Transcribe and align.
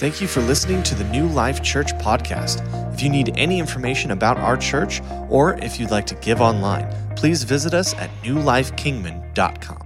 Thank 0.00 0.22
you 0.22 0.28
for 0.28 0.40
listening 0.40 0.82
to 0.84 0.94
the 0.94 1.04
New 1.04 1.26
Life 1.26 1.62
Church 1.62 1.92
podcast. 1.96 2.64
If 2.94 3.02
you 3.02 3.10
need 3.10 3.34
any 3.36 3.58
information 3.58 4.12
about 4.12 4.38
our 4.38 4.56
church 4.56 5.02
or 5.28 5.58
if 5.58 5.78
you'd 5.78 5.90
like 5.90 6.06
to 6.06 6.14
give 6.14 6.40
online, 6.40 6.90
please 7.16 7.42
visit 7.42 7.74
us 7.74 7.92
at 7.96 8.08
newlifekingman.com. 8.22 9.82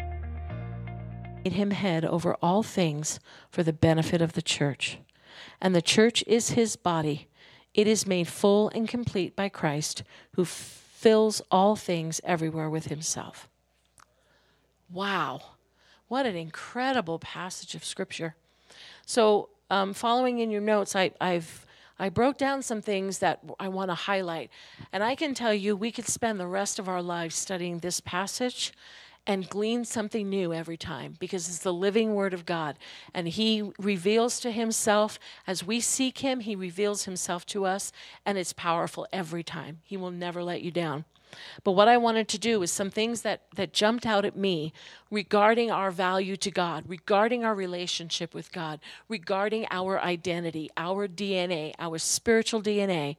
Made 1.44 1.54
him 1.54 1.72
head 1.72 2.04
over 2.04 2.36
all 2.40 2.62
things 2.62 3.18
for 3.50 3.64
the 3.64 3.72
benefit 3.72 4.22
of 4.22 4.34
the 4.34 4.40
church. 4.40 4.98
And 5.60 5.74
the 5.74 5.82
church 5.82 6.22
is 6.28 6.50
his 6.50 6.76
body. 6.76 7.26
It 7.74 7.88
is 7.88 8.06
made 8.06 8.28
full 8.28 8.68
and 8.68 8.88
complete 8.88 9.34
by 9.34 9.48
Christ, 9.48 10.04
who 10.36 10.44
fills 10.44 11.42
all 11.50 11.74
things 11.74 12.20
everywhere 12.22 12.70
with 12.70 12.86
himself. 12.86 13.48
Wow. 14.88 15.40
What 16.06 16.24
an 16.24 16.36
incredible 16.36 17.18
passage 17.18 17.74
of 17.74 17.84
scripture. 17.84 18.36
So, 19.06 19.48
um, 19.70 19.94
following 19.94 20.38
in 20.38 20.50
your 20.50 20.60
notes, 20.60 20.94
I, 20.94 21.12
I've 21.20 21.64
I 21.98 22.08
broke 22.08 22.38
down 22.38 22.62
some 22.62 22.82
things 22.82 23.18
that 23.20 23.40
I 23.60 23.68
want 23.68 23.90
to 23.90 23.94
highlight. 23.94 24.50
And 24.92 25.04
I 25.04 25.14
can 25.14 25.32
tell 25.32 25.54
you, 25.54 25.76
we 25.76 25.92
could 25.92 26.08
spend 26.08 26.40
the 26.40 26.46
rest 26.46 26.78
of 26.78 26.88
our 26.88 27.02
lives 27.02 27.36
studying 27.36 27.78
this 27.78 28.00
passage 28.00 28.72
and 29.26 29.48
glean 29.48 29.84
something 29.84 30.28
new 30.28 30.52
every 30.52 30.76
time 30.76 31.16
because 31.18 31.48
it's 31.48 31.60
the 31.60 31.72
living 31.72 32.14
word 32.14 32.34
of 32.34 32.44
God. 32.44 32.78
And 33.14 33.28
He 33.28 33.70
reveals 33.78 34.40
to 34.40 34.50
Himself 34.50 35.18
as 35.46 35.64
we 35.64 35.80
seek 35.80 36.18
Him, 36.18 36.40
He 36.40 36.56
reveals 36.56 37.04
Himself 37.04 37.46
to 37.46 37.64
us, 37.64 37.92
and 38.26 38.36
it's 38.36 38.52
powerful 38.52 39.06
every 39.12 39.42
time. 39.42 39.78
He 39.84 39.96
will 39.96 40.10
never 40.10 40.42
let 40.42 40.62
you 40.62 40.70
down. 40.70 41.04
But 41.62 41.72
what 41.72 41.88
I 41.88 41.96
wanted 41.96 42.28
to 42.28 42.38
do 42.38 42.62
is 42.62 42.72
some 42.72 42.90
things 42.90 43.22
that, 43.22 43.42
that 43.54 43.72
jumped 43.72 44.06
out 44.06 44.24
at 44.24 44.36
me 44.36 44.72
regarding 45.10 45.70
our 45.70 45.90
value 45.90 46.36
to 46.38 46.50
God, 46.50 46.84
regarding 46.86 47.44
our 47.44 47.54
relationship 47.54 48.34
with 48.34 48.52
God, 48.52 48.80
regarding 49.08 49.66
our 49.70 50.00
identity, 50.00 50.70
our 50.76 51.08
DNA, 51.08 51.72
our 51.78 51.98
spiritual 51.98 52.62
DNA. 52.62 53.16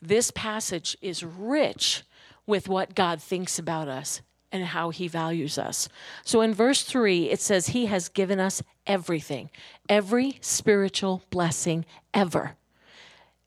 This 0.00 0.30
passage 0.30 0.96
is 1.00 1.24
rich 1.24 2.02
with 2.46 2.68
what 2.68 2.94
God 2.94 3.20
thinks 3.20 3.58
about 3.58 3.88
us 3.88 4.22
and 4.50 4.64
how 4.64 4.90
he 4.90 5.08
values 5.08 5.58
us. 5.58 5.88
So 6.24 6.40
in 6.40 6.54
verse 6.54 6.82
3, 6.82 7.30
it 7.30 7.40
says, 7.40 7.68
He 7.68 7.86
has 7.86 8.08
given 8.08 8.40
us 8.40 8.62
everything, 8.86 9.50
every 9.88 10.38
spiritual 10.40 11.22
blessing 11.30 11.84
ever. 12.14 12.57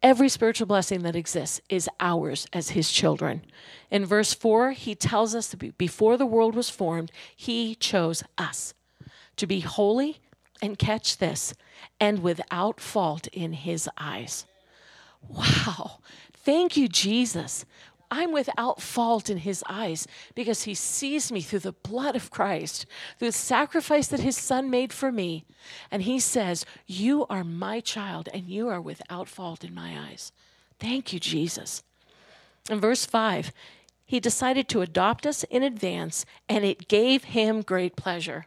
Every 0.04 0.30
spiritual 0.30 0.66
blessing 0.66 1.04
that 1.04 1.16
exists 1.16 1.62
is 1.70 1.88
ours 2.00 2.48
as 2.54 2.72
his 2.72 2.92
children. 2.92 3.44
In 3.92 4.06
verse 4.06 4.34
4, 4.34 4.72
he 4.72 4.96
tells 4.96 5.36
us 5.36 5.48
that 5.50 5.78
before 5.78 6.18
the 6.18 6.26
world 6.26 6.56
was 6.56 6.70
formed, 6.72 7.12
he 7.36 7.76
chose 7.76 8.24
us 8.38 8.74
to 9.36 9.46
be 9.46 9.60
holy 9.60 10.20
and 10.62 10.78
catch 10.78 11.18
this, 11.18 11.54
and 12.00 12.22
without 12.22 12.80
fault 12.80 13.28
in 13.28 13.54
his 13.54 13.90
eyes. 13.98 14.46
Wow. 15.28 16.00
Thank 16.34 16.78
you, 16.78 16.88
Jesus. 16.88 17.66
I'm 18.12 18.34
without 18.34 18.82
fault 18.82 19.30
in 19.30 19.38
his 19.38 19.64
eyes 19.70 20.06
because 20.36 20.64
he 20.64 20.76
sees 20.76 21.32
me 21.32 21.40
through 21.42 21.60
the 21.60 21.72
blood 21.72 22.18
of 22.18 22.30
Christ, 22.30 22.86
through 23.18 23.30
the 23.30 23.32
sacrifice 23.32 24.08
that 24.10 24.20
his 24.20 24.38
son 24.38 24.70
made 24.70 24.92
for 24.92 25.12
me. 25.12 25.46
And 25.90 26.04
he 26.04 26.20
says, 26.20 26.66
You 26.86 27.26
are 27.30 27.46
my 27.46 27.80
child 27.80 28.28
and 28.34 28.50
you 28.50 28.68
are 28.68 28.82
without 28.82 29.30
fault 29.30 29.64
in 29.64 29.74
my 29.74 29.98
eyes. 29.98 30.34
Thank 30.78 31.14
you, 31.14 31.20
Jesus. 31.20 31.84
In 32.70 32.82
verse 32.82 33.06
5, 33.06 33.54
he 34.06 34.20
decided 34.20 34.68
to 34.68 34.82
adopt 34.82 35.26
us 35.26 35.46
in 35.46 35.64
advance 35.64 36.26
and 36.50 36.66
it 36.66 36.90
gave 36.90 37.24
him 37.24 37.62
great 37.62 37.96
pleasure. 37.96 38.46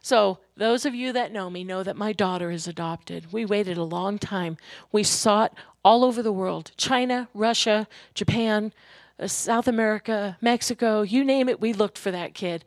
So, 0.00 0.38
those 0.56 0.86
of 0.86 0.94
you 0.94 1.12
that 1.12 1.32
know 1.32 1.50
me 1.50 1.64
know 1.64 1.82
that 1.82 1.96
my 1.96 2.12
daughter 2.12 2.50
is 2.50 2.66
adopted. 2.66 3.32
We 3.32 3.44
waited 3.44 3.76
a 3.76 3.84
long 3.84 4.18
time. 4.18 4.56
We 4.92 5.02
sought 5.02 5.54
all 5.84 6.04
over 6.04 6.22
the 6.22 6.32
world 6.32 6.72
China, 6.76 7.28
Russia, 7.34 7.86
Japan, 8.14 8.72
uh, 9.20 9.26
South 9.26 9.66
America, 9.66 10.36
Mexico, 10.40 11.02
you 11.02 11.24
name 11.24 11.48
it, 11.48 11.60
we 11.60 11.72
looked 11.72 11.98
for 11.98 12.10
that 12.10 12.34
kid. 12.34 12.64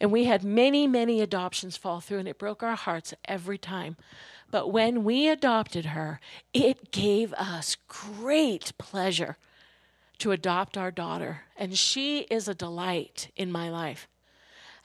And 0.00 0.12
we 0.12 0.24
had 0.24 0.44
many, 0.44 0.86
many 0.86 1.20
adoptions 1.20 1.76
fall 1.76 2.00
through, 2.00 2.18
and 2.18 2.28
it 2.28 2.38
broke 2.38 2.62
our 2.62 2.76
hearts 2.76 3.14
every 3.24 3.58
time. 3.58 3.96
But 4.50 4.72
when 4.72 5.04
we 5.04 5.28
adopted 5.28 5.86
her, 5.86 6.20
it 6.54 6.90
gave 6.90 7.32
us 7.34 7.76
great 7.88 8.72
pleasure 8.78 9.36
to 10.18 10.32
adopt 10.32 10.76
our 10.76 10.90
daughter. 10.90 11.42
And 11.56 11.76
she 11.76 12.20
is 12.30 12.48
a 12.48 12.54
delight 12.54 13.30
in 13.36 13.52
my 13.52 13.70
life. 13.70 14.08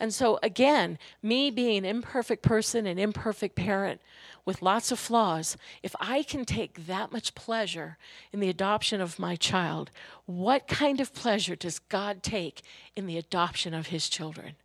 And 0.03 0.13
so, 0.13 0.37
again, 0.43 0.99
me 1.21 1.49
being 1.49 1.77
an 1.77 1.85
imperfect 1.85 2.43
person, 2.43 2.85
an 2.85 2.99
imperfect 2.99 3.55
parent 3.55 4.01
with 4.43 4.61
lots 4.61 4.91
of 4.91 4.99
flaws, 4.99 5.55
if 5.81 5.95
I 5.97 6.23
can 6.23 6.43
take 6.43 6.87
that 6.87 7.13
much 7.13 7.35
pleasure 7.35 7.97
in 8.33 8.41
the 8.41 8.49
adoption 8.49 8.99
of 8.99 9.17
my 9.17 9.37
child, 9.37 9.91
what 10.25 10.67
kind 10.67 10.99
of 10.99 11.13
pleasure 11.13 11.55
does 11.55 11.79
God 11.79 12.21
take 12.21 12.63
in 12.97 13.05
the 13.05 13.17
adoption 13.17 13.73
of 13.73 13.87
his 13.87 14.09
children? 14.09 14.55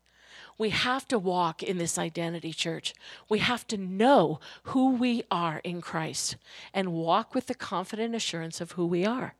We 0.58 0.70
have 0.70 1.06
to 1.06 1.20
walk 1.20 1.62
in 1.62 1.78
this 1.78 1.98
identity, 1.98 2.52
church. 2.52 2.92
We 3.28 3.38
have 3.38 3.64
to 3.68 3.76
know 3.76 4.40
who 4.64 4.90
we 4.96 5.22
are 5.30 5.60
in 5.62 5.80
Christ 5.80 6.34
and 6.74 6.92
walk 6.92 7.32
with 7.32 7.46
the 7.46 7.54
confident 7.54 8.12
assurance 8.12 8.60
of 8.60 8.72
who 8.72 8.86
we 8.86 9.06
are 9.06 9.34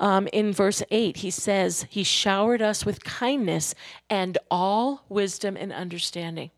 um, 0.00 0.28
in 0.32 0.52
verse 0.52 0.82
8, 0.90 1.18
he 1.18 1.30
says, 1.30 1.86
He 1.90 2.02
showered 2.02 2.62
us 2.62 2.86
with 2.86 3.04
kindness 3.04 3.74
and 4.08 4.38
all 4.50 5.04
wisdom 5.10 5.56
and 5.56 5.72
understanding. 5.72 6.50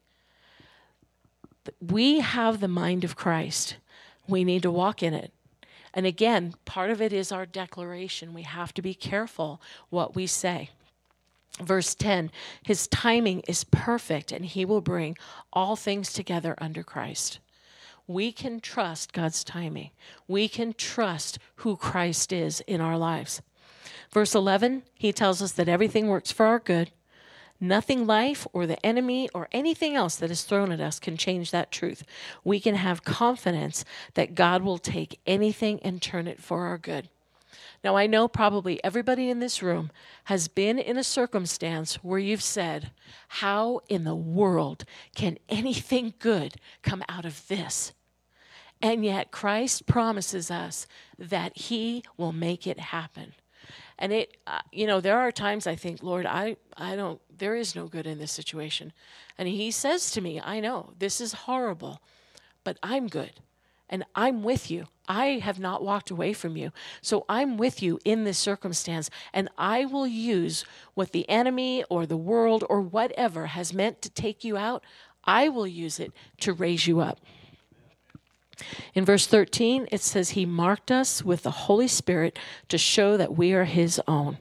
We 1.80 2.20
have 2.20 2.60
the 2.60 2.68
mind 2.68 3.02
of 3.02 3.16
Christ. 3.16 3.76
We 4.28 4.44
need 4.44 4.62
to 4.62 4.70
walk 4.70 5.02
in 5.02 5.12
it. 5.12 5.32
And 5.92 6.06
again, 6.06 6.54
part 6.64 6.90
of 6.90 7.02
it 7.02 7.12
is 7.12 7.32
our 7.32 7.44
declaration. 7.44 8.32
We 8.32 8.42
have 8.42 8.72
to 8.74 8.82
be 8.82 8.94
careful 8.94 9.60
what 9.90 10.14
we 10.14 10.26
say. 10.26 10.70
Verse 11.60 11.94
10 11.96 12.30
His 12.62 12.86
timing 12.86 13.40
is 13.48 13.64
perfect, 13.64 14.30
and 14.30 14.46
He 14.46 14.64
will 14.64 14.80
bring 14.80 15.18
all 15.52 15.74
things 15.74 16.12
together 16.12 16.54
under 16.58 16.84
Christ 16.84 17.40
we 18.06 18.32
can 18.32 18.60
trust 18.60 19.12
God's 19.12 19.44
timing. 19.44 19.90
We 20.28 20.48
can 20.48 20.74
trust 20.74 21.38
who 21.56 21.76
Christ 21.76 22.32
is 22.32 22.60
in 22.62 22.80
our 22.80 22.98
lives. 22.98 23.42
Verse 24.10 24.34
11, 24.34 24.82
he 24.94 25.12
tells 25.12 25.40
us 25.40 25.52
that 25.52 25.68
everything 25.68 26.08
works 26.08 26.30
for 26.30 26.46
our 26.46 26.58
good. 26.58 26.90
Nothing 27.60 28.06
life 28.06 28.46
or 28.52 28.66
the 28.66 28.84
enemy 28.84 29.28
or 29.32 29.48
anything 29.52 29.94
else 29.94 30.16
that 30.16 30.32
is 30.32 30.42
thrown 30.42 30.72
at 30.72 30.80
us 30.80 30.98
can 30.98 31.16
change 31.16 31.52
that 31.52 31.70
truth. 31.70 32.02
We 32.42 32.58
can 32.58 32.74
have 32.74 33.04
confidence 33.04 33.84
that 34.14 34.34
God 34.34 34.62
will 34.62 34.78
take 34.78 35.20
anything 35.26 35.78
and 35.82 36.02
turn 36.02 36.26
it 36.26 36.42
for 36.42 36.64
our 36.64 36.76
good. 36.76 37.08
Now, 37.82 37.96
I 37.96 38.06
know 38.06 38.28
probably 38.28 38.82
everybody 38.84 39.30
in 39.30 39.40
this 39.40 39.62
room 39.62 39.90
has 40.24 40.48
been 40.48 40.78
in 40.78 40.96
a 40.96 41.04
circumstance 41.04 41.96
where 41.96 42.18
you've 42.18 42.42
said, 42.42 42.90
How 43.28 43.80
in 43.88 44.04
the 44.04 44.14
world 44.14 44.84
can 45.14 45.38
anything 45.48 46.14
good 46.18 46.56
come 46.82 47.02
out 47.08 47.24
of 47.24 47.46
this? 47.48 47.92
And 48.80 49.04
yet, 49.04 49.30
Christ 49.30 49.86
promises 49.86 50.50
us 50.50 50.86
that 51.18 51.56
He 51.56 52.02
will 52.16 52.32
make 52.32 52.66
it 52.66 52.78
happen. 52.78 53.34
And 53.98 54.12
it, 54.12 54.36
uh, 54.46 54.60
you 54.72 54.86
know, 54.86 55.00
there 55.00 55.18
are 55.18 55.30
times 55.30 55.66
I 55.66 55.76
think, 55.76 56.02
Lord, 56.02 56.26
I, 56.26 56.56
I 56.76 56.96
don't, 56.96 57.20
there 57.36 57.54
is 57.54 57.76
no 57.76 57.86
good 57.86 58.06
in 58.06 58.18
this 58.18 58.32
situation. 58.32 58.92
And 59.38 59.46
He 59.46 59.70
says 59.70 60.10
to 60.12 60.20
me, 60.20 60.40
I 60.40 60.58
know 60.58 60.94
this 60.98 61.20
is 61.20 61.32
horrible, 61.32 62.00
but 62.64 62.78
I'm 62.82 63.06
good 63.06 63.32
and 63.92 64.04
I'm 64.14 64.42
with 64.42 64.70
you. 64.70 64.86
I 65.06 65.38
have 65.42 65.60
not 65.60 65.84
walked 65.84 66.10
away 66.10 66.32
from 66.32 66.56
you. 66.56 66.72
So 67.02 67.26
I'm 67.28 67.58
with 67.58 67.82
you 67.82 68.00
in 68.04 68.24
this 68.24 68.38
circumstance, 68.38 69.10
and 69.32 69.50
I 69.58 69.84
will 69.84 70.06
use 70.06 70.64
what 70.94 71.12
the 71.12 71.28
enemy 71.28 71.84
or 71.90 72.06
the 72.06 72.16
world 72.16 72.64
or 72.70 72.80
whatever 72.80 73.48
has 73.48 73.74
meant 73.74 74.00
to 74.02 74.10
take 74.10 74.42
you 74.42 74.56
out, 74.56 74.82
I 75.24 75.50
will 75.50 75.66
use 75.66 76.00
it 76.00 76.12
to 76.40 76.54
raise 76.54 76.86
you 76.86 77.00
up. 77.00 77.20
In 78.94 79.04
verse 79.04 79.26
13, 79.26 79.88
it 79.92 80.00
says, 80.00 80.30
He 80.30 80.46
marked 80.46 80.90
us 80.90 81.22
with 81.22 81.42
the 81.42 81.50
Holy 81.50 81.88
Spirit 81.88 82.38
to 82.68 82.78
show 82.78 83.18
that 83.18 83.36
we 83.36 83.52
are 83.52 83.64
His 83.64 84.00
own. 84.08 84.38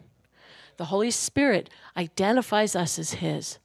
The 0.78 0.86
Holy 0.86 1.12
Spirit 1.12 1.70
identifies 1.98 2.75
us 2.75 2.98
as 2.98 3.16
His. 3.16 3.60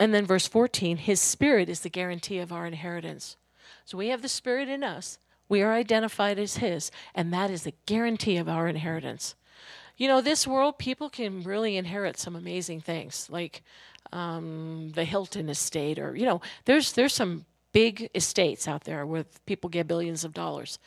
And 0.00 0.12
then 0.12 0.26
verse 0.26 0.48
14, 0.48 0.96
His 0.96 1.20
Spirit 1.20 1.68
is 1.68 1.80
the 1.80 1.88
guarantee 1.88 2.38
of 2.38 2.52
our 2.52 2.66
inheritance. 2.66 3.36
So 3.84 3.98
we 3.98 4.08
have 4.08 4.22
the 4.22 4.28
Spirit 4.28 4.68
in 4.68 4.82
us. 4.82 5.18
We 5.48 5.62
are 5.62 5.72
identified 5.72 6.38
as 6.38 6.56
His, 6.56 6.90
and 7.14 7.32
that 7.32 7.50
is 7.50 7.64
the 7.64 7.74
guarantee 7.86 8.36
of 8.36 8.48
our 8.48 8.66
inheritance. 8.66 9.34
You 9.96 10.08
know, 10.08 10.20
this 10.20 10.46
world, 10.46 10.78
people 10.78 11.10
can 11.10 11.42
really 11.42 11.76
inherit 11.76 12.18
some 12.18 12.34
amazing 12.34 12.80
things, 12.80 13.28
like 13.30 13.62
um, 14.12 14.92
the 14.94 15.04
Hilton 15.04 15.48
estate, 15.48 15.98
or 15.98 16.16
you 16.16 16.24
know, 16.24 16.40
there's 16.64 16.92
there's 16.92 17.14
some 17.14 17.44
big 17.72 18.08
estates 18.14 18.66
out 18.66 18.84
there 18.84 19.04
where 19.04 19.24
people 19.46 19.68
get 19.68 19.86
billions 19.86 20.24
of 20.24 20.32
dollars. 20.32 20.78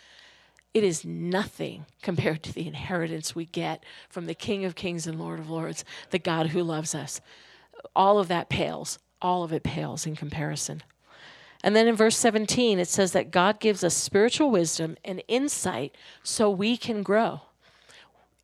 It 0.73 0.83
is 0.83 1.05
nothing 1.05 1.85
compared 2.01 2.43
to 2.43 2.53
the 2.53 2.67
inheritance 2.67 3.35
we 3.35 3.45
get 3.45 3.83
from 4.09 4.25
the 4.25 4.33
King 4.33 4.65
of 4.65 4.75
Kings 4.75 5.05
and 5.05 5.19
Lord 5.19 5.39
of 5.39 5.49
Lords, 5.49 5.85
the 6.09 6.19
God 6.19 6.47
who 6.47 6.63
loves 6.63 6.95
us. 6.95 7.21
All 7.95 8.19
of 8.19 8.27
that 8.29 8.49
pales. 8.49 8.97
All 9.21 9.43
of 9.43 9.51
it 9.51 9.63
pales 9.63 10.05
in 10.05 10.15
comparison. 10.15 10.83
And 11.63 11.75
then 11.75 11.87
in 11.87 11.95
verse 11.95 12.17
17, 12.17 12.79
it 12.79 12.87
says 12.87 13.11
that 13.13 13.31
God 13.31 13.59
gives 13.59 13.83
us 13.83 13.95
spiritual 13.95 14.51
wisdom 14.51 14.97
and 15.03 15.23
insight 15.27 15.95
so 16.23 16.49
we 16.49 16.77
can 16.77 17.03
grow. 17.03 17.41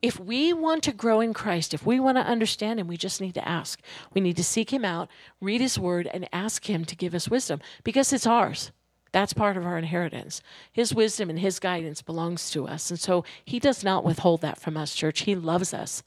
If 0.02 0.20
we 0.20 0.52
want 0.52 0.82
to 0.82 0.92
grow 0.92 1.20
in 1.20 1.32
Christ, 1.32 1.72
if 1.72 1.86
we 1.86 1.98
want 1.98 2.18
to 2.18 2.26
understand 2.26 2.78
Him, 2.78 2.88
we 2.88 2.98
just 2.98 3.20
need 3.20 3.34
to 3.34 3.48
ask. 3.48 3.80
We 4.12 4.20
need 4.20 4.36
to 4.36 4.44
seek 4.44 4.70
Him 4.70 4.84
out, 4.84 5.08
read 5.40 5.62
His 5.62 5.78
Word, 5.78 6.10
and 6.12 6.28
ask 6.30 6.68
Him 6.68 6.84
to 6.84 6.96
give 6.96 7.14
us 7.14 7.30
wisdom 7.30 7.60
because 7.84 8.12
it's 8.12 8.26
ours. 8.26 8.70
That's 9.12 9.32
part 9.32 9.56
of 9.56 9.64
our 9.64 9.78
inheritance. 9.78 10.42
His 10.72 10.92
wisdom 10.94 11.30
and 11.30 11.38
His 11.38 11.58
guidance 11.58 12.02
belongs 12.02 12.50
to 12.50 12.66
us. 12.66 12.90
And 12.90 13.00
so 13.00 13.24
He 13.44 13.58
does 13.58 13.82
not 13.82 14.04
withhold 14.04 14.42
that 14.42 14.60
from 14.60 14.76
us, 14.76 14.94
church. 14.94 15.22
He 15.22 15.34
loves 15.36 15.72
us. 15.72 16.02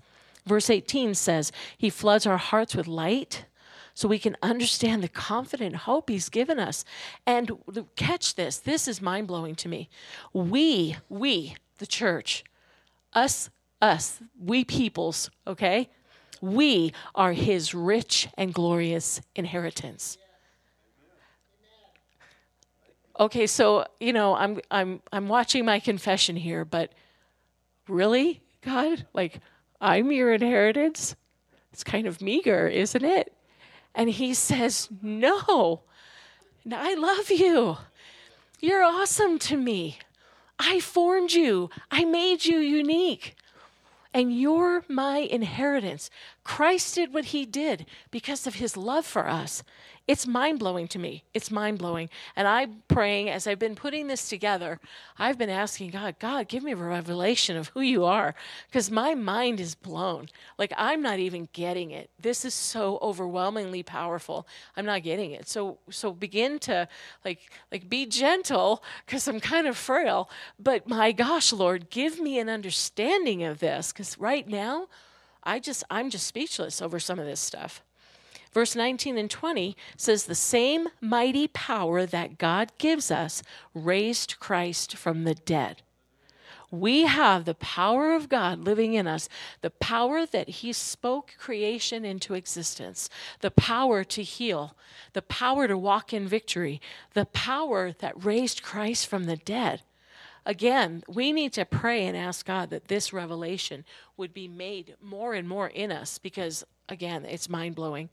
Verse 0.45 0.69
18 0.69 1.15
says, 1.15 1.51
He 1.77 1.89
floods 1.89 2.27
our 2.27 2.37
hearts 2.37 2.75
with 2.75 2.87
light 2.87 3.45
so 3.97 4.07
we 4.07 4.19
can 4.19 4.37
understand 4.43 5.01
the 5.01 5.07
confident 5.07 5.75
hope 5.75 6.07
he's 6.07 6.29
given 6.29 6.59
us. 6.59 6.85
And 7.25 7.51
catch 7.95 8.35
this 8.35 8.59
this 8.59 8.87
is 8.87 9.01
mind 9.01 9.25
blowing 9.25 9.55
to 9.55 9.67
me. 9.67 9.89
We, 10.33 10.97
we, 11.09 11.55
the 11.79 11.87
church, 11.87 12.43
us, 13.13 13.49
us, 13.81 14.19
we 14.39 14.63
peoples, 14.63 15.31
okay? 15.47 15.89
We 16.41 16.93
are 17.15 17.33
his 17.33 17.73
rich 17.73 18.27
and 18.37 18.53
glorious 18.53 19.19
inheritance. 19.35 20.19
Okay, 23.19 23.47
so 23.47 23.83
you 23.99 24.13
know, 24.13 24.35
I'm 24.35 24.59
I'm 24.69 25.01
I'm 25.11 25.27
watching 25.27 25.65
my 25.65 25.79
confession 25.79 26.35
here, 26.35 26.65
but 26.65 26.93
really, 27.87 28.43
God, 28.61 29.07
like 29.15 29.39
I'm 29.81 30.11
your 30.11 30.33
inheritance? 30.33 31.15
It's 31.73 31.83
kind 31.83 32.05
of 32.05 32.21
meager, 32.21 32.67
isn't 32.67 33.03
it? 33.03 33.33
And 33.97 34.11
he 34.11 34.35
says, 34.35 34.89
No, 35.01 35.81
I 36.71 36.93
love 36.93 37.31
you. 37.31 37.77
You're 38.61 38.83
awesome 38.83 39.39
to 39.39 39.57
me. 39.57 39.97
I 40.59 40.79
formed 40.79 41.33
you, 41.33 41.69
I 41.91 42.05
made 42.05 42.45
you 42.45 42.59
unique. 42.59 43.35
And 44.13 44.39
you're 44.39 44.83
my 44.87 45.17
inheritance. 45.17 46.09
Christ 46.47 46.95
did 46.95 47.13
what 47.13 47.25
he 47.25 47.45
did 47.45 47.85
because 48.09 48.47
of 48.47 48.55
his 48.55 48.77
love 48.77 49.05
for 49.05 49.27
us. 49.27 49.63
It's 50.07 50.25
mind 50.25 50.59
blowing 50.59 50.87
to 50.87 50.97
me. 50.97 51.25
It's 51.33 51.51
mind 51.51 51.77
blowing. 51.77 52.09
And 52.37 52.47
I'm 52.47 52.83
praying 52.87 53.29
as 53.29 53.45
I've 53.45 53.59
been 53.59 53.75
putting 53.75 54.07
this 54.07 54.29
together, 54.29 54.79
I've 55.19 55.37
been 55.37 55.49
asking 55.49 55.89
God, 55.89 56.15
God, 56.19 56.47
give 56.47 56.63
me 56.63 56.71
a 56.71 56.77
revelation 56.77 57.57
of 57.57 57.67
who 57.69 57.81
you 57.81 58.05
are 58.05 58.33
because 58.67 58.89
my 58.89 59.13
mind 59.13 59.59
is 59.59 59.75
blown. 59.75 60.29
Like 60.57 60.71
I'm 60.77 61.01
not 61.01 61.19
even 61.19 61.49
getting 61.51 61.91
it. 61.91 62.09
This 62.17 62.45
is 62.45 62.53
so 62.53 62.97
overwhelmingly 63.01 63.83
powerful. 63.83 64.47
I'm 64.77 64.85
not 64.85 65.03
getting 65.03 65.31
it. 65.31 65.49
So 65.49 65.79
so 65.89 66.13
begin 66.13 66.59
to 66.59 66.87
like 67.25 67.51
like 67.73 67.89
be 67.89 68.05
gentle 68.05 68.81
because 69.05 69.27
I'm 69.27 69.41
kind 69.41 69.67
of 69.67 69.75
frail. 69.75 70.29
But 70.57 70.87
my 70.87 71.11
gosh, 71.11 71.51
Lord, 71.51 71.89
give 71.89 72.21
me 72.21 72.39
an 72.39 72.47
understanding 72.47 73.43
of 73.43 73.59
this 73.59 73.91
because 73.91 74.17
right 74.17 74.47
now, 74.47 74.87
I 75.47 75.59
just 75.59 75.83
I'm 75.89 76.09
just 76.09 76.27
speechless 76.27 76.81
over 76.81 76.99
some 76.99 77.19
of 77.19 77.25
this 77.25 77.39
stuff. 77.39 77.81
Verse 78.53 78.75
19 78.75 79.17
and 79.17 79.29
20 79.29 79.77
says, 79.95 80.25
The 80.25 80.35
same 80.35 80.87
mighty 80.99 81.47
power 81.47 82.05
that 82.05 82.37
God 82.37 82.71
gives 82.77 83.11
us 83.11 83.43
raised 83.73 84.39
Christ 84.39 84.95
from 84.95 85.23
the 85.23 85.35
dead. 85.35 85.81
We 86.69 87.03
have 87.03 87.45
the 87.45 87.55
power 87.55 88.13
of 88.13 88.27
God 88.27 88.59
living 88.59 88.93
in 88.93 89.07
us, 89.07 89.29
the 89.61 89.69
power 89.69 90.25
that 90.25 90.49
He 90.49 90.73
spoke 90.73 91.35
creation 91.37 92.03
into 92.03 92.33
existence, 92.33 93.09
the 93.39 93.51
power 93.51 94.03
to 94.03 94.23
heal, 94.23 94.75
the 95.13 95.21
power 95.21 95.67
to 95.67 95.77
walk 95.77 96.11
in 96.11 96.27
victory, 96.27 96.81
the 97.13 97.25
power 97.25 97.93
that 97.99 98.25
raised 98.25 98.63
Christ 98.63 99.07
from 99.07 99.25
the 99.25 99.37
dead. 99.37 99.81
Again, 100.47 101.03
we 101.09 101.33
need 101.33 101.51
to 101.53 101.65
pray 101.65 102.05
and 102.05 102.15
ask 102.15 102.45
God 102.45 102.69
that 102.69 102.87
this 102.87 103.11
revelation 103.11 103.83
would 104.15 104.33
be 104.33 104.47
made 104.47 104.95
more 105.01 105.33
and 105.33 105.47
more 105.47 105.67
in 105.67 105.91
us 105.91 106.17
because, 106.17 106.63
again, 106.87 107.25
it's 107.25 107.49
mind 107.49 107.75
blowing. 107.75 108.07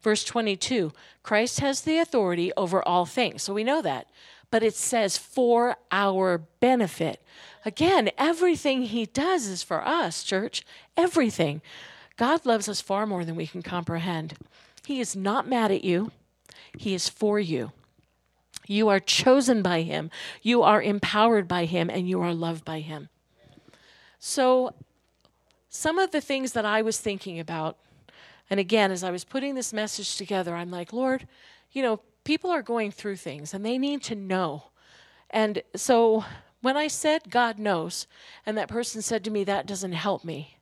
Verse 0.00 0.22
22 0.22 0.92
Christ 1.24 1.58
has 1.58 1.80
the 1.80 1.98
authority 1.98 2.52
over 2.56 2.86
all 2.86 3.06
things. 3.06 3.42
So 3.42 3.52
we 3.52 3.64
know 3.64 3.82
that. 3.82 4.06
But 4.52 4.62
it 4.62 4.76
says 4.76 5.18
for 5.18 5.76
our 5.90 6.38
benefit. 6.60 7.20
Again, 7.64 8.10
everything 8.16 8.82
he 8.82 9.06
does 9.06 9.48
is 9.48 9.64
for 9.64 9.84
us, 9.84 10.22
church. 10.22 10.64
Everything. 10.96 11.60
God 12.16 12.46
loves 12.46 12.68
us 12.68 12.80
far 12.80 13.04
more 13.04 13.24
than 13.24 13.34
we 13.34 13.48
can 13.48 13.62
comprehend. 13.62 14.34
He 14.86 15.00
is 15.00 15.16
not 15.16 15.48
mad 15.48 15.72
at 15.72 15.82
you, 15.82 16.12
He 16.78 16.94
is 16.94 17.08
for 17.08 17.40
you. 17.40 17.72
You 18.66 18.88
are 18.88 19.00
chosen 19.00 19.62
by 19.62 19.82
Him, 19.82 20.10
you 20.42 20.62
are 20.62 20.82
empowered 20.82 21.48
by 21.48 21.64
Him, 21.64 21.90
and 21.90 22.08
you 22.08 22.20
are 22.20 22.34
loved 22.34 22.64
by 22.64 22.80
Him. 22.80 23.08
So, 24.18 24.74
some 25.68 25.98
of 25.98 26.12
the 26.12 26.20
things 26.20 26.52
that 26.52 26.64
I 26.64 26.82
was 26.82 27.00
thinking 27.00 27.38
about 27.38 27.78
and 28.50 28.60
again, 28.60 28.90
as 28.90 29.02
I 29.02 29.10
was 29.10 29.24
putting 29.24 29.54
this 29.54 29.72
message 29.72 30.16
together, 30.16 30.54
I'm 30.54 30.70
like, 30.70 30.92
Lord, 30.92 31.26
you 31.72 31.82
know, 31.82 32.00
people 32.24 32.50
are 32.50 32.62
going 32.62 32.90
through 32.90 33.16
things 33.16 33.54
and 33.54 33.64
they 33.64 33.78
need 33.78 34.02
to 34.04 34.14
know. 34.14 34.64
And 35.30 35.62
so 35.74 36.24
when 36.60 36.76
I 36.76 36.88
said 36.88 37.30
God 37.30 37.58
knows, 37.58 38.06
and 38.44 38.56
that 38.56 38.68
person 38.68 39.02
said 39.02 39.24
to 39.24 39.30
me, 39.30 39.44
that 39.44 39.66
doesn't 39.66 39.92
help 39.92 40.24
me, 40.24 40.58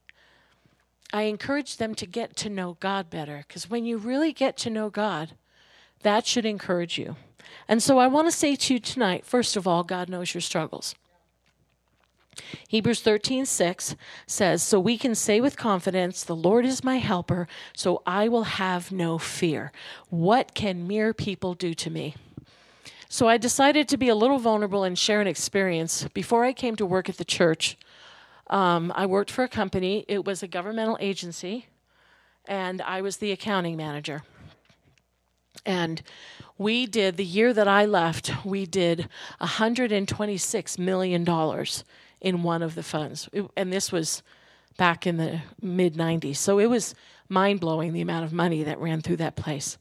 I 1.13 1.23
encouraged 1.23 1.79
them 1.79 1.95
to 1.97 2.07
get 2.07 2.37
to 2.37 2.49
know 2.49 2.77
God 2.81 3.11
better. 3.11 3.45
Because 3.47 3.69
when 3.69 3.85
you 3.85 3.99
really 3.99 4.33
get 4.33 4.57
to 4.59 4.71
know 4.71 4.89
God, 4.89 5.33
that 6.03 6.27
should 6.27 6.47
encourage 6.47 6.99
you. 6.99 7.17
And 7.69 7.83
so 7.83 7.99
I 7.99 8.07
want 8.07 8.29
to 8.29 8.33
say 8.37 8.57
to 8.57 8.75
you 8.75 8.81
tonight, 8.81 9.25
first 9.25 9.57
of 9.57 9.67
all, 9.67 9.85
God 9.85 10.09
knows 10.09 10.35
your 10.35 10.41
struggles. 10.41 10.95
Hebrews 12.69 13.03
13, 13.03 13.45
6 13.45 13.97
says, 14.27 14.63
So 14.63 14.81
we 14.81 14.97
can 14.97 15.15
say 15.15 15.41
with 15.41 15.57
confidence, 15.57 16.25
The 16.25 16.37
Lord 16.37 16.65
is 16.65 16.83
my 16.83 16.97
helper, 16.97 17.47
so 17.75 18.03
I 18.07 18.29
will 18.29 18.45
have 18.45 18.91
no 18.91 19.19
fear. 19.19 19.71
What 20.09 20.55
can 20.55 20.87
mere 20.87 21.13
people 21.13 21.55
do 21.55 21.75
to 21.75 21.91
me? 21.91 22.15
So 23.09 23.29
I 23.29 23.37
decided 23.37 23.89
to 23.89 23.99
be 23.99 24.09
a 24.09 24.15
little 24.15 24.39
vulnerable 24.39 24.85
and 24.85 24.99
share 24.99 25.21
an 25.21 25.27
experience. 25.27 26.09
Before 26.15 26.45
I 26.45 26.55
came 26.55 26.77
to 26.77 26.87
work 26.87 27.11
at 27.11 27.19
the 27.19 27.27
church, 27.27 27.77
um, 28.47 28.91
I 28.97 29.05
worked 29.05 29.31
for 29.31 29.45
a 29.45 29.49
company, 29.49 30.07
it 30.09 30.25
was 30.25 30.43
a 30.43 30.49
governmental 30.49 30.97
agency, 31.01 31.67
and 32.47 32.81
I 32.81 33.03
was 33.03 33.19
the 33.19 33.31
accounting 33.31 33.77
manager. 33.77 34.23
And 35.65 36.03
we 36.59 36.87
did, 36.87 37.17
the 37.17 37.25
year 37.25 37.53
that 37.53 37.69
I 37.69 37.85
left, 37.87 38.45
we 38.45 38.67
did 38.67 39.09
$126 39.41 40.79
million 40.79 41.67
in 42.21 42.43
one 42.43 42.63
of 42.63 42.75
the 42.75 42.83
funds. 42.83 43.29
And 43.57 43.73
this 43.73 43.93
was 43.93 44.23
back 44.77 45.07
in 45.07 45.17
the 45.17 45.41
mid 45.61 45.95
90s. 45.95 46.37
So 46.37 46.59
it 46.59 46.67
was 46.67 46.95
mind 47.29 47.61
blowing 47.61 47.93
the 47.93 48.01
amount 48.01 48.25
of 48.25 48.33
money 48.33 48.63
that 48.63 48.79
ran 48.81 49.01
through 49.01 49.17
that 49.17 49.37
place. 49.37 49.79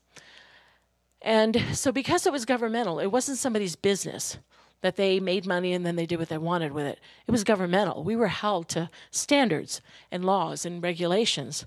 And 1.21 1.63
so, 1.73 1.91
because 1.91 2.25
it 2.25 2.33
was 2.33 2.45
governmental, 2.45 2.99
it 2.99 3.07
wasn't 3.07 3.37
somebody's 3.37 3.75
business 3.75 4.37
that 4.81 4.95
they 4.95 5.19
made 5.19 5.45
money 5.45 5.73
and 5.73 5.85
then 5.85 5.95
they 5.95 6.07
did 6.07 6.17
what 6.17 6.29
they 6.29 6.37
wanted 6.39 6.71
with 6.71 6.87
it. 6.87 6.99
It 7.27 7.31
was 7.31 7.43
governmental. 7.43 8.03
We 8.03 8.15
were 8.15 8.27
held 8.27 8.67
to 8.69 8.89
standards 9.11 9.81
and 10.11 10.25
laws 10.25 10.65
and 10.65 10.81
regulations. 10.81 11.65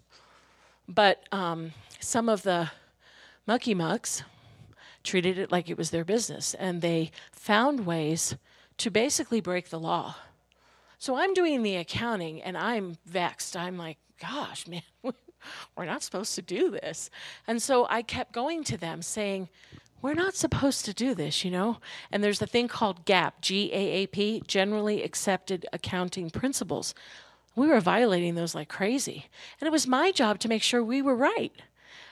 But 0.88 1.22
um, 1.30 1.72
some 2.00 2.28
of 2.28 2.42
the 2.42 2.70
mucky 3.46 3.74
mucks 3.74 4.22
treated 5.02 5.38
it 5.38 5.52
like 5.52 5.68
it 5.68 5.76
was 5.76 5.90
their 5.90 6.04
business, 6.04 6.54
and 6.54 6.80
they 6.80 7.10
found 7.30 7.86
ways 7.86 8.36
to 8.78 8.90
basically 8.90 9.40
break 9.40 9.68
the 9.68 9.78
law. 9.78 10.16
So 10.98 11.16
I'm 11.16 11.34
doing 11.34 11.62
the 11.62 11.76
accounting 11.76 12.42
and 12.42 12.56
I'm 12.56 12.96
vexed. 13.04 13.56
I'm 13.56 13.76
like, 13.76 13.98
gosh, 14.20 14.66
man, 14.68 14.82
we're 15.76 15.84
not 15.84 16.02
supposed 16.02 16.34
to 16.36 16.42
do 16.42 16.70
this. 16.70 17.10
And 17.46 17.62
so 17.62 17.86
I 17.90 18.02
kept 18.02 18.32
going 18.32 18.64
to 18.64 18.78
them 18.78 19.02
saying, 19.02 19.50
we're 20.00 20.14
not 20.14 20.34
supposed 20.34 20.84
to 20.86 20.94
do 20.94 21.14
this, 21.14 21.44
you 21.44 21.50
know? 21.50 21.78
And 22.10 22.22
there's 22.22 22.42
a 22.42 22.46
thing 22.46 22.68
called 22.68 23.06
GAAP, 23.06 23.32
G 23.40 23.70
A 23.72 23.76
A 23.76 24.06
P, 24.06 24.42
Generally 24.46 25.02
Accepted 25.02 25.66
Accounting 25.72 26.30
Principles. 26.30 26.94
We 27.56 27.68
were 27.68 27.80
violating 27.80 28.34
those 28.34 28.54
like 28.54 28.68
crazy. 28.68 29.26
And 29.60 29.66
it 29.66 29.72
was 29.72 29.86
my 29.86 30.10
job 30.10 30.38
to 30.40 30.48
make 30.48 30.62
sure 30.62 30.82
we 30.82 31.00
were 31.00 31.14
right. 31.16 31.52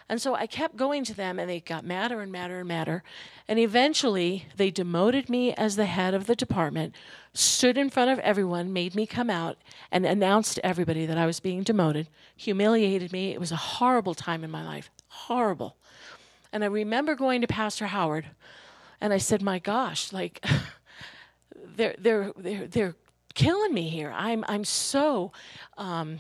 And 0.09 0.21
so 0.21 0.35
I 0.35 0.47
kept 0.47 0.77
going 0.77 1.05
to 1.05 1.15
them, 1.15 1.39
and 1.39 1.49
they 1.49 1.61
got 1.61 1.85
madder 1.85 2.21
and 2.21 2.31
madder 2.31 2.59
and 2.59 2.69
madder. 2.69 3.03
And 3.49 3.59
eventually, 3.59 4.47
they 4.57 4.71
demoted 4.71 5.29
me 5.29 5.55
as 5.55 5.77
the 5.77 5.87
head 5.87 6.15
of 6.15 6.27
the 6.27 6.37
department, 6.37 6.95
stood 7.33 7.79
in 7.79 7.91
front 7.91 8.11
of 8.11 8.19
everyone, 8.19 8.73
made 8.73 8.95
me 8.95 9.07
come 9.07 9.31
out, 9.31 9.59
and 9.91 10.05
announced 10.05 10.57
to 10.57 10.67
everybody 10.67 11.07
that 11.07 11.19
I 11.19 11.27
was 11.27 11.41
being 11.41 11.63
demoted, 11.63 12.09
humiliated 12.37 13.13
me. 13.13 13.33
It 13.33 13.41
was 13.41 13.53
a 13.53 13.57
horrible 13.57 14.15
time 14.15 14.45
in 14.45 14.51
my 14.51 14.65
life. 14.65 14.91
Horrible. 15.09 15.77
And 16.53 16.63
I 16.63 16.67
remember 16.67 17.15
going 17.15 17.41
to 17.41 17.47
Pastor 17.47 17.87
Howard, 17.87 18.27
and 19.01 19.13
I 19.13 19.19
said, 19.19 19.43
My 19.43 19.59
gosh, 19.59 20.13
like, 20.13 20.45
they're, 21.77 21.95
they're, 21.99 22.33
they're, 22.37 22.67
they're 22.67 22.95
killing 23.35 23.73
me 23.73 23.89
here. 23.89 24.13
I'm, 24.15 24.45
I'm 24.49 24.65
so. 24.65 25.33
Um, 25.79 26.19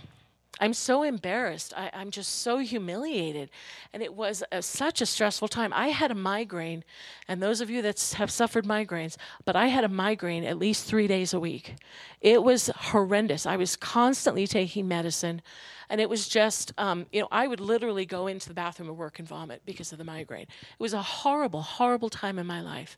I'm 0.62 0.74
so 0.74 1.02
embarrassed. 1.02 1.74
I, 1.76 1.90
am 1.92 2.12
just 2.12 2.42
so 2.42 2.58
humiliated. 2.58 3.50
And 3.92 4.00
it 4.00 4.14
was 4.14 4.44
a, 4.52 4.62
such 4.62 5.00
a 5.00 5.06
stressful 5.06 5.48
time. 5.48 5.72
I 5.74 5.88
had 5.88 6.12
a 6.12 6.14
migraine, 6.14 6.84
and 7.26 7.42
those 7.42 7.60
of 7.60 7.68
you 7.68 7.82
that 7.82 8.14
have 8.16 8.30
suffered 8.30 8.64
migraines, 8.64 9.16
but 9.44 9.56
I 9.56 9.66
had 9.66 9.82
a 9.82 9.88
migraine 9.88 10.44
at 10.44 10.58
least 10.58 10.84
three 10.84 11.08
days 11.08 11.34
a 11.34 11.40
week. 11.40 11.74
It 12.20 12.44
was 12.44 12.70
horrendous. 12.76 13.44
I 13.44 13.56
was 13.56 13.74
constantly 13.74 14.46
taking 14.46 14.86
medicine. 14.86 15.42
And 15.90 16.00
it 16.00 16.08
was 16.08 16.28
just, 16.28 16.72
um, 16.78 17.06
you 17.10 17.20
know, 17.22 17.28
I 17.32 17.48
would 17.48 17.58
literally 17.58 18.06
go 18.06 18.28
into 18.28 18.46
the 18.46 18.54
bathroom 18.54 18.88
and 18.88 18.96
work 18.96 19.18
and 19.18 19.26
vomit 19.26 19.62
because 19.66 19.90
of 19.90 19.98
the 19.98 20.04
migraine. 20.04 20.46
It 20.46 20.78
was 20.78 20.94
a 20.94 21.02
horrible, 21.02 21.62
horrible 21.62 22.08
time 22.08 22.38
in 22.38 22.46
my 22.46 22.60
life. 22.60 22.96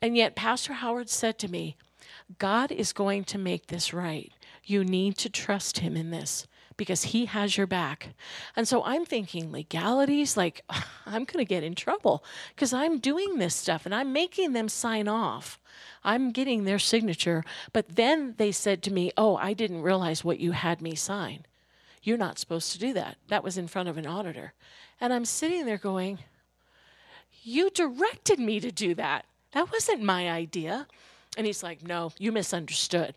And 0.00 0.16
yet, 0.16 0.36
Pastor 0.36 0.74
Howard 0.74 1.10
said 1.10 1.36
to 1.40 1.48
me, 1.48 1.76
God 2.38 2.70
is 2.70 2.92
going 2.92 3.24
to 3.24 3.38
make 3.38 3.66
this 3.66 3.92
right. 3.92 4.30
You 4.64 4.84
need 4.84 5.18
to 5.18 5.28
trust 5.28 5.80
Him 5.80 5.96
in 5.96 6.10
this 6.10 6.46
because 6.80 7.02
He 7.02 7.26
has 7.26 7.58
your 7.58 7.66
back. 7.66 8.14
And 8.56 8.66
so 8.66 8.82
I'm 8.84 9.04
thinking 9.04 9.52
legalities, 9.52 10.34
like, 10.34 10.64
I'm 11.06 11.26
going 11.26 11.44
to 11.44 11.44
get 11.44 11.62
in 11.62 11.74
trouble 11.74 12.24
because 12.54 12.72
I'm 12.72 12.98
doing 12.98 13.36
this 13.36 13.54
stuff 13.54 13.84
and 13.84 13.94
I'm 13.94 14.14
making 14.14 14.54
them 14.54 14.70
sign 14.70 15.06
off. 15.06 15.60
I'm 16.02 16.30
getting 16.30 16.64
their 16.64 16.78
signature. 16.78 17.44
But 17.74 17.96
then 17.96 18.34
they 18.38 18.50
said 18.50 18.82
to 18.84 18.92
me, 18.94 19.12
Oh, 19.18 19.36
I 19.36 19.52
didn't 19.52 19.82
realize 19.82 20.24
what 20.24 20.40
you 20.40 20.52
had 20.52 20.80
me 20.80 20.94
sign. 20.94 21.44
You're 22.02 22.16
not 22.16 22.38
supposed 22.38 22.72
to 22.72 22.78
do 22.78 22.94
that. 22.94 23.18
That 23.28 23.44
was 23.44 23.58
in 23.58 23.68
front 23.68 23.90
of 23.90 23.98
an 23.98 24.06
auditor. 24.06 24.54
And 25.02 25.12
I'm 25.12 25.26
sitting 25.26 25.66
there 25.66 25.76
going, 25.76 26.20
You 27.42 27.68
directed 27.68 28.38
me 28.38 28.58
to 28.58 28.72
do 28.72 28.94
that. 28.94 29.26
That 29.52 29.70
wasn't 29.70 30.02
my 30.02 30.30
idea. 30.30 30.86
And 31.36 31.46
he's 31.46 31.62
like, 31.62 31.86
No, 31.86 32.12
you 32.18 32.32
misunderstood. 32.32 33.14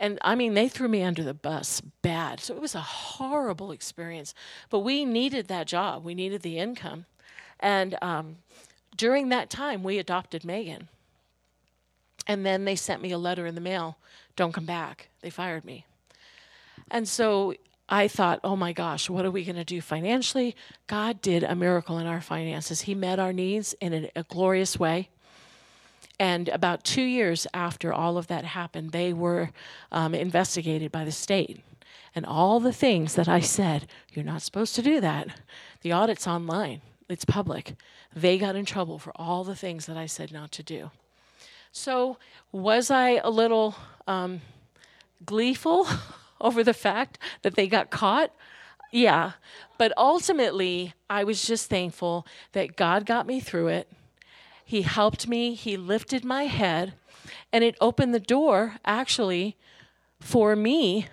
And 0.00 0.18
I 0.22 0.34
mean, 0.34 0.54
they 0.54 0.68
threw 0.68 0.88
me 0.88 1.02
under 1.02 1.22
the 1.22 1.34
bus 1.34 1.80
bad. 2.02 2.40
So 2.40 2.54
it 2.54 2.60
was 2.60 2.74
a 2.74 2.80
horrible 2.80 3.72
experience. 3.72 4.32
But 4.70 4.80
we 4.80 5.04
needed 5.04 5.48
that 5.48 5.66
job, 5.66 6.04
we 6.04 6.14
needed 6.14 6.42
the 6.42 6.58
income. 6.58 7.06
And 7.60 7.96
um, 8.00 8.36
during 8.96 9.28
that 9.30 9.50
time, 9.50 9.82
we 9.82 9.98
adopted 9.98 10.44
Megan. 10.44 10.88
And 12.26 12.46
then 12.46 12.64
they 12.64 12.76
sent 12.76 13.02
me 13.02 13.10
a 13.10 13.18
letter 13.18 13.46
in 13.46 13.54
the 13.54 13.60
mail 13.60 13.96
don't 14.38 14.52
come 14.52 14.66
back. 14.66 15.08
They 15.20 15.30
fired 15.30 15.64
me. 15.64 15.84
And 16.92 17.08
so 17.08 17.54
I 17.88 18.06
thought, 18.06 18.38
oh 18.44 18.54
my 18.54 18.72
gosh, 18.72 19.10
what 19.10 19.24
are 19.24 19.32
we 19.32 19.44
going 19.44 19.56
to 19.56 19.64
do 19.64 19.80
financially? 19.80 20.54
God 20.86 21.20
did 21.20 21.42
a 21.42 21.56
miracle 21.56 21.98
in 21.98 22.06
our 22.06 22.20
finances. 22.20 22.82
He 22.82 22.94
met 22.94 23.18
our 23.18 23.32
needs 23.32 23.74
in 23.80 23.92
a, 23.92 24.10
a 24.14 24.22
glorious 24.22 24.78
way. 24.78 25.08
And 26.20 26.48
about 26.48 26.82
two 26.84 27.02
years 27.02 27.46
after 27.54 27.92
all 27.92 28.18
of 28.18 28.26
that 28.26 28.44
happened, 28.44 28.90
they 28.90 29.12
were 29.12 29.50
um, 29.92 30.14
investigated 30.14 30.90
by 30.90 31.04
the 31.04 31.12
state. 31.12 31.60
And 32.14 32.26
all 32.26 32.58
the 32.58 32.72
things 32.72 33.14
that 33.14 33.28
I 33.28 33.40
said, 33.40 33.86
you're 34.12 34.24
not 34.24 34.42
supposed 34.42 34.74
to 34.74 34.82
do 34.82 35.00
that. 35.00 35.28
The 35.82 35.92
audit's 35.92 36.26
online, 36.26 36.80
it's 37.08 37.24
public. 37.24 37.74
They 38.14 38.38
got 38.38 38.56
in 38.56 38.64
trouble 38.64 38.98
for 38.98 39.12
all 39.14 39.44
the 39.44 39.54
things 39.54 39.86
that 39.86 39.96
I 39.96 40.06
said 40.06 40.32
not 40.32 40.50
to 40.52 40.62
do. 40.62 40.90
So, 41.70 42.16
was 42.50 42.90
I 42.90 43.20
a 43.22 43.30
little 43.30 43.76
um, 44.08 44.40
gleeful 45.24 45.86
over 46.40 46.64
the 46.64 46.74
fact 46.74 47.18
that 47.42 47.54
they 47.54 47.68
got 47.68 47.90
caught? 47.90 48.32
Yeah. 48.90 49.32
But 49.76 49.92
ultimately, 49.96 50.94
I 51.08 51.24
was 51.24 51.46
just 51.46 51.68
thankful 51.68 52.26
that 52.52 52.74
God 52.74 53.06
got 53.06 53.26
me 53.26 53.38
through 53.38 53.68
it 53.68 53.88
he 54.68 54.82
helped 54.82 55.26
me, 55.26 55.54
He 55.54 55.78
lifted 55.78 56.26
my 56.26 56.44
head, 56.44 56.92
and 57.54 57.64
it 57.64 57.74
opened 57.80 58.12
the 58.12 58.20
door 58.20 58.74
actually 58.84 59.56
for 60.20 60.54
me 60.54 61.06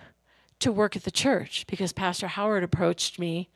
to 0.58 0.70
work 0.70 0.94
at 0.94 1.04
the 1.04 1.10
church 1.10 1.64
because 1.66 1.94
Pastor 1.94 2.26
Howard 2.26 2.62
approached 2.62 3.18
me 3.18 3.48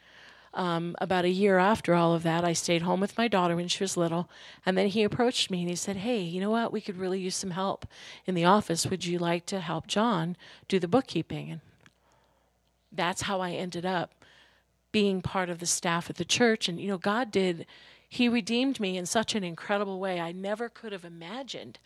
um, 0.54 0.97
about 1.02 1.26
a 1.26 1.28
year 1.28 1.59
after 1.59 1.92
all 1.92 2.14
of 2.14 2.23
that. 2.23 2.47
I 2.47 2.54
stayed 2.54 2.80
home 2.80 2.99
with 2.99 3.19
my 3.19 3.28
daughter 3.28 3.54
when 3.54 3.69
she 3.69 3.85
was 3.85 3.99
little, 3.99 4.30
and 4.64 4.78
then 4.78 4.87
he 4.87 5.02
approached 5.02 5.50
me 5.50 5.61
and 5.61 5.69
he 5.69 5.76
said, 5.76 5.97
Hey, 5.97 6.23
you 6.23 6.40
know 6.40 6.50
what? 6.50 6.73
We 6.73 6.80
could 6.80 6.97
really 6.97 7.21
use 7.21 7.37
some 7.37 7.50
help 7.50 7.85
in 8.25 8.35
the 8.35 8.47
office. 8.47 8.87
Would 8.87 9.04
you 9.04 9.19
like 9.19 9.45
to 9.47 9.61
help 9.61 9.87
John 9.87 10.35
do 10.66 10.78
the 10.78 10.88
bookkeeping? 10.88 11.50
And 11.50 11.61
that's 12.90 13.21
how 13.21 13.42
I 13.42 13.50
ended 13.50 13.85
up 13.85 14.14
being 14.92 15.21
part 15.21 15.50
of 15.50 15.59
the 15.59 15.66
staff 15.66 16.09
at 16.09 16.16
the 16.16 16.25
church. 16.25 16.71
And, 16.71 16.80
you 16.80 16.88
know, 16.88 16.97
God 16.97 17.30
did 17.30 17.66
he 18.11 18.29
redeemed 18.29 18.81
me 18.81 18.99
in 18.99 19.07
such 19.07 19.37
an 19.37 19.45
incredible 19.45 20.00
way. 20.00 20.21
I 20.21 20.33
never 20.33 20.69
could 20.69 20.90
have 20.90 21.05
imagined 21.05 21.79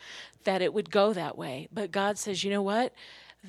that 0.45 0.63
it 0.63 0.73
would 0.73 0.91
go 0.91 1.13
that 1.13 1.37
way. 1.37 1.69
But 1.71 1.93
God 1.93 2.17
says, 2.17 2.43
you 2.43 2.51
know 2.51 2.63
what? 2.63 2.95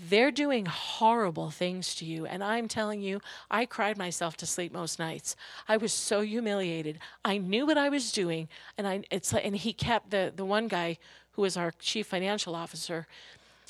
They're 0.09 0.29
doing 0.29 0.65
horrible 0.65 1.51
things 1.51 1.95
to 1.95 2.05
you. 2.05 2.25
And 2.25 2.43
I'm 2.43 2.67
telling 2.67 3.01
you, 3.01 3.21
I 3.49 3.65
cried 3.65 3.97
myself 3.97 4.35
to 4.37 4.45
sleep 4.45 4.73
most 4.73 4.99
nights. 4.99 5.37
I 5.69 5.77
was 5.77 5.93
so 5.93 6.19
humiliated. 6.19 6.99
I 7.23 7.37
knew 7.37 7.65
what 7.65 7.77
I 7.77 7.87
was 7.87 8.11
doing. 8.11 8.49
And 8.77 8.85
I, 8.85 9.03
it's 9.09 9.33
and 9.33 9.55
he 9.55 9.71
kept 9.71 10.11
the, 10.11 10.33
the 10.35 10.43
one 10.43 10.67
guy 10.67 10.97
who 11.31 11.43
was 11.43 11.55
our 11.55 11.71
chief 11.79 12.07
financial 12.07 12.55
officer 12.55 13.07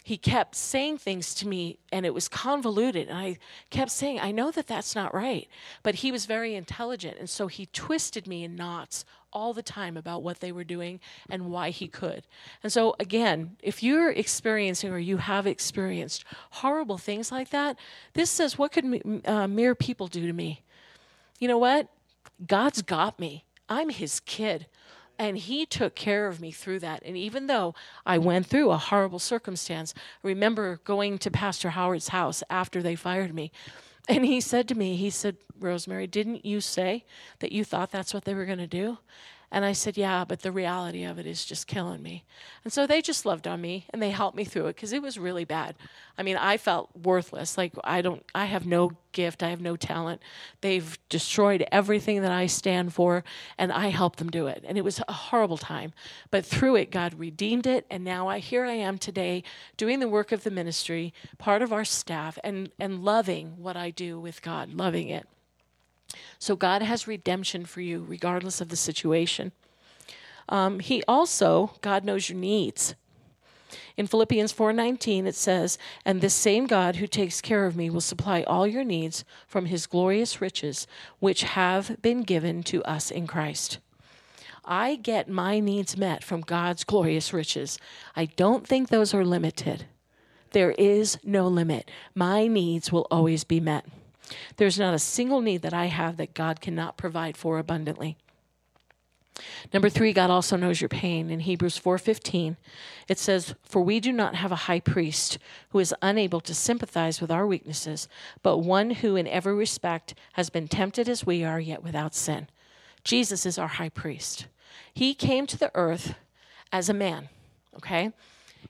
he 0.06 0.18
kept 0.18 0.54
saying 0.54 1.00
things 1.00 1.34
to 1.34 1.48
me 1.48 1.80
and 1.92 2.06
it 2.06 2.14
was 2.14 2.28
convoluted 2.28 3.10
and 3.10 3.18
i 3.18 3.38
kept 3.72 3.90
saying 3.90 4.20
i 4.20 4.32
know 4.32 4.52
that 4.52 4.68
that's 4.68 4.96
not 4.96 5.14
right 5.14 5.48
but 5.82 5.96
he 5.96 6.12
was 6.12 6.28
very 6.28 6.54
intelligent 6.54 7.18
and 7.18 7.30
so 7.30 7.48
he 7.48 7.66
twisted 7.68 8.28
me 8.28 8.44
in 8.44 8.56
knots 8.56 9.04
all 9.36 9.54
the 9.54 9.62
time 9.62 9.98
about 9.98 10.24
what 10.24 10.40
they 10.40 10.52
were 10.52 10.64
doing 10.64 11.00
and 11.30 11.52
why 11.52 11.70
he 11.70 11.88
could. 11.90 12.24
And 12.64 12.72
so 12.72 12.96
again 13.00 13.58
if 13.62 13.84
you're 13.84 14.10
experiencing 14.10 14.92
or 14.92 14.98
you 14.98 15.18
have 15.18 15.46
experienced 15.46 16.24
horrible 16.52 16.98
things 16.98 17.32
like 17.32 17.50
that 17.50 17.78
this 18.14 18.30
says 18.32 18.58
what 18.58 18.72
could 18.72 19.22
uh, 19.26 19.48
mere 19.48 19.76
people 19.76 20.08
do 20.08 20.26
to 20.26 20.34
me? 20.34 20.64
You 21.38 21.50
know 21.50 21.58
what? 21.58 21.90
God's 22.48 22.82
got 22.82 23.20
me. 23.20 23.44
I'm 23.68 23.90
his 23.90 24.22
kid 24.22 24.68
and 25.18 25.38
he 25.38 25.66
took 25.66 25.96
care 25.96 26.28
of 26.28 26.42
me 26.42 26.52
through 26.52 26.80
that. 26.80 27.02
And 27.06 27.16
even 27.16 27.48
though 27.48 27.74
I 28.06 28.18
went 28.18 28.46
through 28.46 28.72
a 28.72 28.78
horrible 28.78 29.20
circumstance, 29.20 29.94
I 30.24 30.28
remember 30.28 30.80
going 30.84 31.18
to 31.20 31.32
Pastor 31.32 31.72
Howard's 31.72 32.10
house 32.10 32.44
after 32.50 32.82
they 32.82 32.96
fired 32.96 33.34
me. 33.34 33.52
And 34.08 34.26
he 34.26 34.40
said 34.42 34.68
to 34.68 34.76
me, 34.76 34.96
he 34.96 35.10
said, 35.10 35.38
Rosemary, 35.60 36.08
didn't 36.08 36.46
you 36.46 36.62
say 36.62 37.06
that 37.40 37.52
you 37.52 37.64
thought 37.64 37.92
that's 37.92 38.14
what 38.14 38.26
they 38.26 38.34
were 38.34 38.46
going 38.46 38.60
to 38.60 38.68
do? 38.68 39.00
And 39.52 39.64
I 39.64 39.74
said, 39.74 39.98
Yeah, 39.98 40.26
but 40.26 40.42
the 40.42 40.52
reality 40.52 41.04
of 41.04 41.20
it 41.20 41.26
is 41.26 41.46
just 41.46 41.68
killing 41.68 42.02
me. 42.02 42.24
And 42.64 42.74
so 42.74 42.86
they 42.86 43.02
just 43.02 43.26
loved 43.26 43.48
on 43.48 43.62
me 43.62 43.86
and 43.92 44.02
they 44.02 44.10
helped 44.10 44.36
me 44.36 44.44
through 44.44 44.68
it 44.68 44.76
because 44.76 44.94
it 44.94 45.02
was 45.02 45.18
really 45.18 45.46
bad. 45.46 45.76
I 46.18 46.24
mean, 46.24 46.38
I 46.38 46.58
felt 46.58 46.90
worthless. 46.96 47.58
Like, 47.58 47.74
I 47.84 48.02
don't, 48.02 48.24
I 48.34 48.46
have 48.46 48.66
no 48.66 48.92
gift, 49.12 49.44
I 49.44 49.50
have 49.50 49.62
no 49.62 49.76
talent. 49.76 50.22
They've 50.62 50.98
destroyed 51.10 51.66
everything 51.72 52.22
that 52.22 52.32
I 52.32 52.48
stand 52.48 52.94
for 52.94 53.24
and 53.58 53.72
I 53.72 53.90
helped 53.90 54.20
them 54.20 54.30
do 54.30 54.48
it. 54.48 54.64
And 54.68 54.78
it 54.78 54.84
was 54.84 55.02
a 55.08 55.14
horrible 55.14 55.58
time. 55.58 55.94
But 56.32 56.46
through 56.46 56.78
it, 56.78 56.92
God 56.92 57.14
redeemed 57.14 57.68
it. 57.68 57.86
And 57.90 58.04
now 58.04 58.28
I, 58.28 58.40
here 58.40 58.66
I 58.66 58.74
am 58.74 58.98
today 58.98 59.44
doing 59.78 60.00
the 60.00 60.08
work 60.08 60.32
of 60.32 60.44
the 60.44 60.52
ministry, 60.52 61.14
part 61.38 61.62
of 61.62 61.72
our 61.72 61.86
staff, 61.86 62.38
and, 62.44 62.72
and 62.80 63.04
loving 63.04 63.58
what 63.58 63.78
I 63.78 63.90
do 63.90 64.20
with 64.20 64.42
God, 64.42 64.74
loving 64.74 65.10
it. 65.10 65.28
So 66.40 66.56
God 66.56 66.82
has 66.82 67.08
redemption 67.08 67.66
for 67.66 67.82
you, 67.82 68.06
regardless 68.08 68.62
of 68.62 68.70
the 68.70 68.76
situation. 68.76 69.52
Um, 70.48 70.80
he 70.80 71.04
also, 71.08 71.72
God 71.82 72.04
knows 72.04 72.30
your 72.30 72.38
needs. 72.38 72.96
In 73.98 74.08
Philippians 74.08 74.52
4:19 74.52 75.26
it 75.26 75.36
says, 75.36 75.78
"And 76.06 76.22
this 76.22 76.34
same 76.34 76.68
God 76.68 76.98
who 76.98 77.08
takes 77.08 77.42
care 77.42 77.66
of 77.66 77.76
me 77.76 77.90
will 77.90 78.02
supply 78.02 78.44
all 78.44 78.68
your 78.68 78.84
needs 78.84 79.24
from 79.48 79.66
his 79.66 79.88
glorious 79.88 80.40
riches 80.42 80.88
which 81.20 81.44
have 81.44 82.02
been 82.02 82.22
given 82.22 82.62
to 82.64 82.84
us 82.84 83.10
in 83.10 83.26
Christ." 83.28 83.80
I 84.64 84.96
get 84.96 85.30
my 85.30 85.60
needs 85.60 85.96
met 85.96 86.24
from 86.24 86.42
God's 86.42 86.84
glorious 86.84 87.32
riches. 87.32 87.78
I 88.16 88.26
don't 88.26 88.68
think 88.68 88.90
those 88.90 89.14
are 89.14 89.24
limited. 89.24 89.86
There 90.52 90.72
is 90.72 91.20
no 91.24 91.48
limit. 91.48 91.90
My 92.16 92.48
needs 92.48 92.92
will 92.92 93.08
always 93.12 93.44
be 93.44 93.60
met. 93.60 93.86
There's 94.58 94.80
not 94.80 94.94
a 94.94 95.00
single 95.00 95.42
need 95.42 95.62
that 95.62 95.74
I 95.74 95.86
have 95.86 96.18
that 96.18 96.34
God 96.34 96.62
cannot 96.62 96.98
provide 96.98 97.38
for 97.38 97.60
abundantly. 97.60 98.18
Number 99.74 99.90
3 99.90 100.14
God 100.14 100.30
also 100.30 100.56
knows 100.56 100.80
your 100.80 100.90
pain. 100.90 101.30
In 101.30 101.42
Hebrews 101.42 101.78
4:15 101.78 102.56
it 103.10 103.20
says 103.20 103.54
for 103.64 103.82
we 103.82 104.00
do 104.00 104.12
not 104.12 104.36
have 104.36 104.52
a 104.52 104.68
high 104.68 104.80
priest 104.80 105.38
who 105.70 105.80
is 105.80 105.94
unable 106.02 106.40
to 106.42 106.56
sympathize 106.56 107.20
with 107.20 107.30
our 107.30 107.46
weaknesses 107.46 108.08
but 108.42 108.60
one 108.60 108.92
who 108.92 109.18
in 109.18 109.28
every 109.28 109.54
respect 109.54 110.16
has 110.34 110.50
been 110.50 110.70
tempted 110.70 111.10
as 111.10 111.26
we 111.26 111.44
are 111.44 111.60
yet 111.60 111.84
without 111.84 112.16
sin. 112.16 112.48
Jesus 113.04 113.46
is 113.46 113.60
our 113.60 113.68
high 113.68 113.90
priest. 113.90 114.48
He 114.94 115.14
came 115.14 115.46
to 115.48 115.58
the 115.58 115.72
earth 115.76 116.16
as 116.72 116.88
a 116.88 116.94
man 116.94 117.28
okay? 117.78 118.12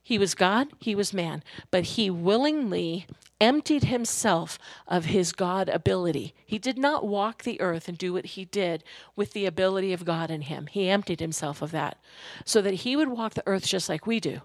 He 0.04 0.18
was 0.18 0.36
God, 0.36 0.68
he 0.80 0.96
was 0.96 1.14
man, 1.14 1.44
but 1.72 1.84
he 1.84 2.10
willingly 2.10 3.08
emptied 3.42 3.86
himself 3.86 4.58
of 4.88 5.06
his 5.06 5.34
God 5.34 5.68
ability. 5.70 6.34
He 6.46 6.58
did 6.58 6.78
not 6.78 7.06
walk 7.06 7.44
the 7.44 7.60
earth 7.60 7.88
and 7.88 7.98
do 7.98 8.14
what 8.14 8.26
he 8.28 8.46
did 8.46 8.84
with 9.16 9.34
the 9.34 9.46
ability 9.46 9.94
of 9.94 10.06
God 10.06 10.32
in 10.32 10.42
him. 10.42 10.68
He 10.68 10.90
emptied 10.90 11.20
himself 11.20 11.62
of 11.62 11.72
that 11.72 11.98
so 12.46 12.62
that 12.62 12.76
he 12.76 12.96
would 12.96 13.10
walk 13.10 13.34
the 13.34 13.44
earth 13.46 13.66
just 13.66 13.90
like 13.90 14.08
we 14.08 14.20
do, 14.20 14.42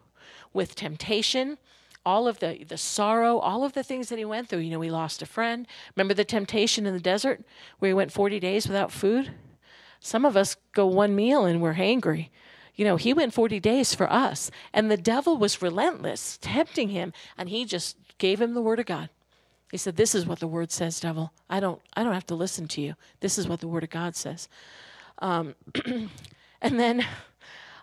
with 0.53 0.75
temptation, 0.75 1.59
all 2.05 2.27
of 2.27 2.39
the, 2.41 2.65
the 2.67 2.79
sorrow, 2.79 3.39
all 3.39 3.65
of 3.65 3.75
the 3.75 3.83
things 3.83 4.09
that 4.09 4.19
he 4.19 4.25
went 4.25 4.49
through. 4.49 4.61
You 4.61 4.71
know, 4.71 4.81
he 4.81 4.91
lost 4.91 5.23
a 5.23 5.27
friend. 5.27 5.67
Remember 5.95 6.15
the 6.15 6.25
temptation 6.25 6.87
in 6.87 6.95
the 6.95 7.01
desert 7.01 7.45
where 7.79 7.91
he 7.91 7.95
went 7.95 8.13
40 8.13 8.41
days 8.41 8.67
without 8.67 8.91
food? 8.91 9.33
Some 10.01 10.25
of 10.25 10.37
us 10.37 10.57
go 10.73 10.87
one 10.87 11.15
meal 11.15 11.45
and 11.45 11.61
we're 11.61 11.75
hangry. 11.75 12.31
You 12.75 12.85
know, 12.85 12.97
he 12.97 13.13
went 13.13 13.35
40 13.35 13.61
days 13.61 13.95
for 13.95 14.11
us, 14.11 14.51
and 14.73 14.91
the 14.91 14.97
devil 14.97 15.37
was 15.37 15.63
relentless, 15.63 16.39
tempting 16.41 16.91
him, 16.91 17.13
and 17.37 17.49
he 17.49 17.65
just 17.65 17.97
gave 18.19 18.41
him 18.41 18.55
the 18.55 18.63
word 18.63 18.81
of 18.81 18.87
God. 18.87 19.11
He 19.71 19.77
said, 19.77 19.97
"This 19.97 20.15
is 20.15 20.27
what 20.27 20.41
the 20.41 20.49
word 20.49 20.71
says, 20.71 20.99
devil. 20.99 21.33
I 21.49 21.61
don't, 21.61 21.81
I 21.95 22.03
don't 22.03 22.15
have 22.15 22.27
to 22.27 22.35
listen 22.35 22.67
to 22.69 22.81
you. 22.81 22.95
This 23.21 23.39
is 23.39 23.47
what 23.47 23.61
the 23.61 23.69
word 23.69 23.85
of 23.85 23.91
God 23.91 24.17
says." 24.17 24.49
Um, 25.21 25.55
and 26.61 26.81
then 26.81 27.07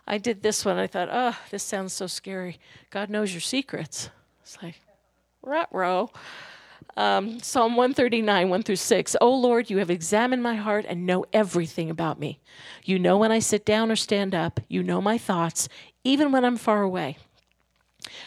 I 0.06 0.18
did 0.18 0.42
this 0.42 0.64
one. 0.64 0.78
I 0.78 0.86
thought, 0.86 1.08
"Oh, 1.10 1.36
this 1.50 1.62
sounds 1.62 1.92
so 1.92 2.06
scary. 2.06 2.58
God 2.90 3.08
knows 3.08 3.32
your 3.32 3.40
secrets." 3.40 4.10
It's 4.42 4.62
like, 4.62 4.80
rut 5.42 5.68
row. 5.70 6.10
Um, 6.98 7.38
Psalm 7.38 7.76
139, 7.76 8.48
1 8.48 8.62
through 8.64 8.74
6. 8.74 9.16
O 9.20 9.32
Lord, 9.32 9.70
you 9.70 9.78
have 9.78 9.88
examined 9.88 10.42
my 10.42 10.56
heart 10.56 10.84
and 10.88 11.06
know 11.06 11.24
everything 11.32 11.90
about 11.90 12.18
me. 12.18 12.40
You 12.84 12.98
know 12.98 13.16
when 13.16 13.30
I 13.30 13.38
sit 13.38 13.64
down 13.64 13.92
or 13.92 13.94
stand 13.94 14.34
up. 14.34 14.58
You 14.66 14.82
know 14.82 15.00
my 15.00 15.16
thoughts, 15.16 15.68
even 16.02 16.32
when 16.32 16.44
I'm 16.44 16.56
far 16.56 16.82
away. 16.82 17.16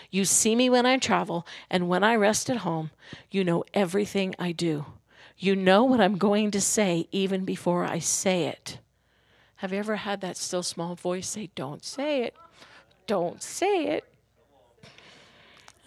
You 0.09 0.23
see 0.23 0.55
me 0.55 0.69
when 0.69 0.85
I 0.85 0.95
travel 0.95 1.45
and 1.69 1.89
when 1.89 2.01
I 2.01 2.15
rest 2.15 2.49
at 2.49 2.57
home. 2.57 2.91
You 3.29 3.43
know 3.43 3.65
everything 3.73 4.35
I 4.39 4.53
do. 4.53 4.85
You 5.37 5.53
know 5.53 5.83
what 5.83 5.99
I'm 5.99 6.17
going 6.17 6.49
to 6.51 6.61
say 6.61 7.09
even 7.11 7.43
before 7.43 7.83
I 7.83 7.99
say 7.99 8.45
it. 8.45 8.77
Have 9.57 9.73
you 9.73 9.79
ever 9.79 9.97
had 9.97 10.21
that 10.21 10.37
still 10.37 10.63
small 10.63 10.95
voice 10.95 11.27
say, 11.27 11.49
Don't 11.55 11.83
say 11.83 12.23
it? 12.23 12.37
Don't 13.05 13.43
say 13.43 13.87
it. 13.87 14.10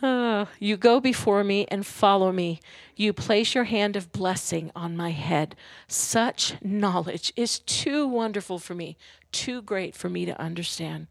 Uh, 0.04 0.44
you 0.60 0.76
go 0.76 1.00
before 1.00 1.42
me 1.42 1.66
and 1.68 1.86
follow 1.86 2.30
me. 2.30 2.60
You 2.94 3.14
place 3.14 3.54
your 3.54 3.64
hand 3.64 3.96
of 3.96 4.12
blessing 4.12 4.70
on 4.76 4.98
my 4.98 5.12
head. 5.12 5.56
Such 5.88 6.62
knowledge 6.62 7.32
is 7.36 7.60
too 7.60 8.06
wonderful 8.06 8.58
for 8.58 8.74
me, 8.74 8.98
too 9.32 9.62
great 9.62 9.94
for 9.94 10.10
me 10.10 10.26
to 10.26 10.38
understand. 10.38 11.06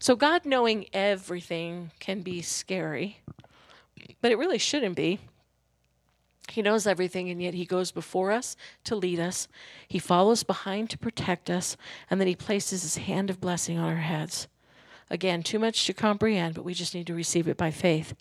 So, 0.00 0.16
God 0.16 0.44
knowing 0.44 0.86
everything 0.92 1.92
can 2.00 2.22
be 2.22 2.42
scary, 2.42 3.20
but 4.20 4.32
it 4.32 4.38
really 4.38 4.58
shouldn't 4.58 4.96
be. 4.96 5.20
He 6.50 6.62
knows 6.62 6.88
everything, 6.88 7.30
and 7.30 7.40
yet 7.40 7.54
He 7.54 7.66
goes 7.66 7.92
before 7.92 8.32
us 8.32 8.56
to 8.82 8.96
lead 8.96 9.20
us. 9.20 9.46
He 9.86 10.00
follows 10.00 10.42
behind 10.42 10.90
to 10.90 10.98
protect 10.98 11.48
us, 11.50 11.76
and 12.10 12.20
then 12.20 12.26
He 12.26 12.34
places 12.34 12.82
His 12.82 12.96
hand 12.96 13.30
of 13.30 13.40
blessing 13.40 13.78
on 13.78 13.88
our 13.88 13.94
heads. 13.94 14.48
Again, 15.10 15.42
too 15.42 15.58
much 15.58 15.86
to 15.86 15.92
comprehend, 15.92 16.54
but 16.54 16.64
we 16.64 16.74
just 16.74 16.94
need 16.94 17.06
to 17.06 17.14
receive 17.14 17.46
it 17.46 17.56
by 17.56 17.70
faith. 17.70 18.14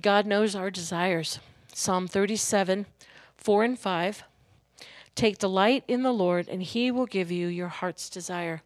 God 0.00 0.26
knows 0.26 0.54
our 0.54 0.70
desires. 0.70 1.40
Psalm 1.72 2.06
37, 2.06 2.86
4 3.36 3.64
and 3.64 3.78
5. 3.78 4.22
Take 5.14 5.38
delight 5.38 5.84
in 5.88 6.02
the 6.02 6.12
Lord, 6.12 6.48
and 6.48 6.62
he 6.62 6.90
will 6.90 7.06
give 7.06 7.30
you 7.30 7.48
your 7.48 7.68
heart's 7.68 8.08
desire. 8.08 8.62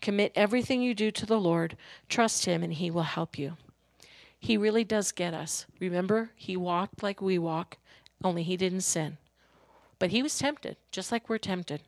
Commit 0.00 0.32
everything 0.34 0.82
you 0.82 0.94
do 0.94 1.10
to 1.10 1.26
the 1.26 1.40
Lord. 1.40 1.76
Trust 2.08 2.44
him, 2.44 2.62
and 2.62 2.72
he 2.72 2.90
will 2.90 3.02
help 3.02 3.38
you. 3.38 3.56
He 4.38 4.56
really 4.56 4.84
does 4.84 5.12
get 5.12 5.34
us. 5.34 5.66
Remember, 5.80 6.30
he 6.36 6.56
walked 6.56 7.02
like 7.02 7.20
we 7.20 7.38
walk, 7.38 7.78
only 8.22 8.42
he 8.42 8.56
didn't 8.56 8.82
sin. 8.82 9.16
But 9.98 10.10
he 10.10 10.22
was 10.22 10.38
tempted, 10.38 10.76
just 10.92 11.10
like 11.10 11.28
we're 11.28 11.38
tempted. 11.38 11.80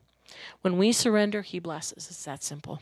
When 0.62 0.78
we 0.78 0.92
surrender, 0.92 1.42
he 1.42 1.58
blesses. 1.58 2.08
It's 2.08 2.24
that 2.24 2.42
simple. 2.42 2.80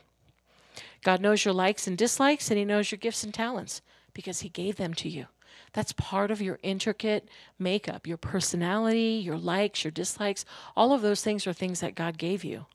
God 1.05 1.21
knows 1.21 1.45
your 1.45 1.55
likes 1.55 1.87
and 1.87 1.97
dislikes, 1.97 2.51
and 2.51 2.59
He 2.59 2.65
knows 2.65 2.91
your 2.91 2.99
gifts 2.99 3.23
and 3.23 3.33
talents 3.33 3.81
because 4.13 4.41
He 4.41 4.49
gave 4.49 4.77
them 4.77 4.95
to 4.95 5.09
you. 5.09 5.27
That's 5.73 5.93
part 5.93 6.31
of 6.31 6.41
your 6.41 6.59
intricate 6.63 7.29
makeup, 7.59 8.07
your 8.07 8.17
personality, 8.17 9.21
your 9.25 9.37
likes, 9.37 9.85
your 9.85 9.91
dislikes. 9.91 10.45
All 10.77 10.93
of 10.93 11.03
those 11.03 11.23
things 11.23 11.47
are 11.47 11.53
things 11.53 11.81
that 11.81 11.95
God 11.95 12.19
gave 12.19 12.43
you. 12.43 12.67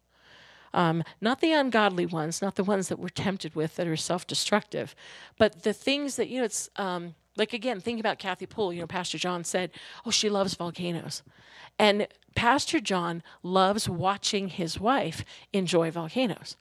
Um, 0.73 1.03
not 1.19 1.41
the 1.41 1.53
ungodly 1.53 2.05
ones, 2.05 2.41
not 2.41 2.55
the 2.55 2.63
ones 2.63 2.89
that 2.89 2.99
we're 2.99 3.09
tempted 3.09 3.55
with 3.55 3.75
that 3.75 3.87
are 3.87 3.97
self 3.97 4.27
destructive, 4.27 4.95
but 5.37 5.63
the 5.63 5.73
things 5.73 6.15
that, 6.17 6.29
you 6.29 6.39
know, 6.39 6.45
it's 6.45 6.69
um, 6.75 7.15
like, 7.37 7.53
again, 7.53 7.79
think 7.79 7.99
about 7.99 8.19
Kathy 8.19 8.45
Poole. 8.45 8.71
You 8.71 8.81
know, 8.81 8.87
Pastor 8.87 9.17
John 9.17 9.43
said, 9.43 9.71
Oh, 10.05 10.11
she 10.11 10.29
loves 10.29 10.53
volcanoes. 10.53 11.23
And 11.79 12.07
Pastor 12.35 12.79
John 12.79 13.23
loves 13.41 13.89
watching 13.89 14.49
his 14.49 14.79
wife 14.79 15.23
enjoy 15.53 15.89
volcanoes. 15.89 16.57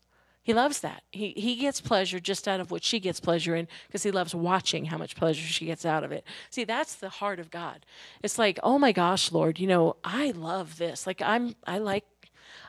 He 0.49 0.55
loves 0.55 0.81
that. 0.81 1.03
He 1.13 1.35
he 1.37 1.57
gets 1.57 1.79
pleasure 1.79 2.19
just 2.19 2.49
out 2.49 2.59
of 2.59 2.71
what 2.71 2.83
she 2.83 3.01
gets 3.01 3.21
pleasure 3.21 3.55
in 3.55 3.69
because 3.87 4.03
he 4.03 4.11
loves 4.11 4.35
watching 4.35 4.87
how 4.87 4.97
much 4.97 5.15
pleasure 5.15 5.47
she 5.47 5.67
gets 5.67 5.85
out 5.85 6.05
of 6.05 6.11
it. 6.11 6.25
See, 6.49 6.65
that's 6.65 6.95
the 6.95 7.11
heart 7.11 7.39
of 7.39 7.51
God. 7.51 7.85
It's 8.23 8.39
like, 8.39 8.59
"Oh 8.63 8.79
my 8.79 8.93
gosh, 8.93 9.31
Lord, 9.31 9.61
you 9.61 9.67
know, 9.67 9.97
I 10.03 10.31
love 10.31 10.79
this. 10.79 11.07
Like 11.07 11.21
I'm 11.21 11.55
I 11.67 11.77
like 11.77 12.07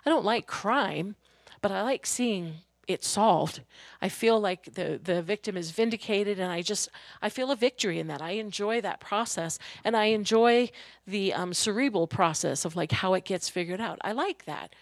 I 0.05 0.09
don't 0.09 0.25
like 0.25 0.45
crime, 0.45 1.15
but 1.61 1.71
I 1.71 1.81
like 1.83 2.05
seeing 2.05 2.55
it 2.85 3.05
solved. 3.05 3.61
I 4.01 4.09
feel 4.09 4.41
like 4.41 4.73
the 4.73 4.99
the 5.01 5.21
victim 5.21 5.55
is 5.55 5.71
vindicated 5.71 6.37
and 6.37 6.51
I 6.51 6.61
just 6.61 6.89
I 7.21 7.29
feel 7.29 7.49
a 7.49 7.55
victory 7.55 7.97
in 7.97 8.07
that. 8.07 8.21
I 8.21 8.31
enjoy 8.31 8.81
that 8.81 8.99
process 8.99 9.57
and 9.85 9.95
I 9.95 10.05
enjoy 10.07 10.69
the 11.07 11.33
um, 11.33 11.53
cerebral 11.53 12.07
process 12.07 12.65
of 12.65 12.75
like 12.75 12.91
how 12.91 13.13
it 13.13 13.23
gets 13.23 13.47
figured 13.47 13.79
out. 13.79 13.99
I 14.01 14.11
like 14.11 14.43
that. 14.43 14.73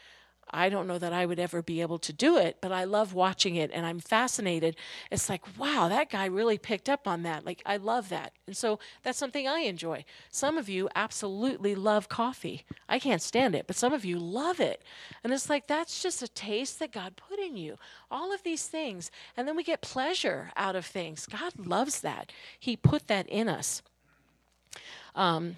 I 0.52 0.70
don't 0.70 0.88
know 0.88 0.98
that 0.98 1.14
I 1.14 1.26
would 1.26 1.40
ever 1.40 1.62
be 1.62 1.82
able 1.82 2.00
to 2.00 2.14
do 2.14 2.38
it, 2.38 2.58
but 2.62 2.72
I 2.72 2.84
love 2.86 3.14
watching 3.14 3.56
it 3.56 3.72
and 3.74 3.86
I'm 3.86 4.00
fascinated. 4.00 4.76
It's 5.12 5.30
like, 5.30 5.44
wow, 5.58 5.88
that 5.90 6.10
guy 6.10 6.26
really 6.26 6.58
picked 6.58 6.90
up 6.90 7.08
on 7.08 7.24
that. 7.24 7.46
Like, 7.46 7.62
I 7.66 7.78
love 7.78 8.10
that. 8.10 8.34
And 8.46 8.56
so 8.56 8.80
that's 9.04 9.18
something 9.18 9.48
I 9.48 9.60
enjoy. 9.60 10.06
Some 10.32 10.58
of 10.58 10.70
you 10.70 10.90
absolutely 10.96 11.76
love 11.76 12.10
coffee. 12.10 12.66
I 12.88 13.00
can't 13.00 13.22
stand 13.22 13.56
it, 13.56 13.68
but 13.68 13.76
some 13.76 13.94
of 13.94 14.06
you 14.06 14.20
love 14.20 14.60
it. 14.60 14.84
And 15.24 15.34
it's 15.34 15.50
like, 15.50 15.68
that's 15.68 16.02
just 16.02 16.22
a 16.22 16.28
taste 16.28 16.80
that 16.80 16.92
God 16.92 17.16
put 17.16 17.40
in 17.40 17.58
you. 17.58 17.78
All 18.10 18.34
of 18.34 18.44
these 18.44 18.68
things. 18.68 19.12
And 19.36 19.48
then 19.48 19.56
we 19.56 19.64
get 19.64 19.82
pleasure 19.82 20.52
out 20.56 20.76
of 20.76 20.86
things. 20.86 21.26
God 21.26 21.54
loves 21.58 22.02
that. 22.02 22.32
He 22.60 22.76
put 22.76 23.08
that 23.08 23.28
in 23.28 23.50
us. 23.50 23.82
Um, 25.16 25.56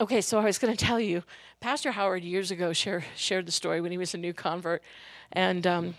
okay, 0.00 0.20
so 0.20 0.38
I 0.38 0.44
was 0.44 0.58
going 0.58 0.76
to 0.76 0.84
tell 0.84 1.00
you 1.00 1.22
Pastor 1.60 1.92
Howard 1.92 2.22
years 2.22 2.50
ago 2.50 2.72
share, 2.72 3.04
shared 3.16 3.46
the 3.46 3.52
story 3.52 3.80
when 3.80 3.92
he 3.92 3.98
was 3.98 4.14
a 4.14 4.18
new 4.18 4.32
convert, 4.32 4.82
and 5.32 5.66
um, 5.66 5.94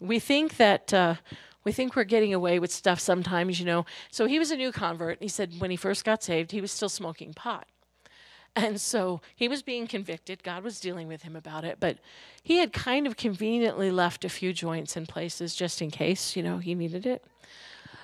we 0.00 0.18
think 0.18 0.56
that 0.56 0.92
uh, 0.92 1.16
we 1.64 1.72
think 1.72 1.94
we're 1.94 2.04
getting 2.04 2.34
away 2.34 2.58
with 2.58 2.72
stuff 2.72 2.98
sometimes, 2.98 3.60
you 3.60 3.66
know. 3.66 3.86
So 4.10 4.26
he 4.26 4.38
was 4.38 4.50
a 4.50 4.56
new 4.56 4.72
convert. 4.72 5.22
He 5.22 5.28
said 5.28 5.52
when 5.58 5.70
he 5.70 5.76
first 5.76 6.04
got 6.04 6.22
saved, 6.22 6.50
he 6.50 6.60
was 6.60 6.72
still 6.72 6.88
smoking 6.88 7.34
pot. 7.34 7.66
And 8.54 8.80
so 8.80 9.22
he 9.34 9.48
was 9.48 9.62
being 9.62 9.86
convicted. 9.86 10.42
God 10.42 10.62
was 10.62 10.78
dealing 10.78 11.08
with 11.08 11.22
him 11.22 11.36
about 11.36 11.64
it, 11.64 11.78
but 11.80 11.98
he 12.42 12.58
had 12.58 12.72
kind 12.72 13.06
of 13.06 13.16
conveniently 13.16 13.90
left 13.90 14.24
a 14.24 14.28
few 14.28 14.52
joints 14.52 14.96
in 14.96 15.06
places 15.06 15.54
just 15.54 15.80
in 15.80 15.90
case, 15.90 16.36
you 16.36 16.42
know, 16.42 16.58
he 16.58 16.74
needed 16.74 17.06
it. 17.06 17.24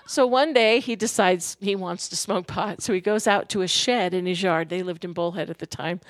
So 0.08 0.26
one 0.26 0.54
day 0.54 0.80
he 0.80 0.96
decides 0.96 1.58
he 1.60 1.76
wants 1.76 2.08
to 2.08 2.16
smoke 2.16 2.46
pot. 2.46 2.80
So 2.80 2.94
he 2.94 3.00
goes 3.00 3.26
out 3.26 3.50
to 3.50 3.60
a 3.60 3.68
shed 3.68 4.14
in 4.14 4.24
his 4.24 4.42
yard. 4.42 4.70
They 4.70 4.82
lived 4.82 5.04
in 5.04 5.12
Bullhead 5.12 5.50
at 5.50 5.58
the 5.58 5.66
time. 5.66 6.00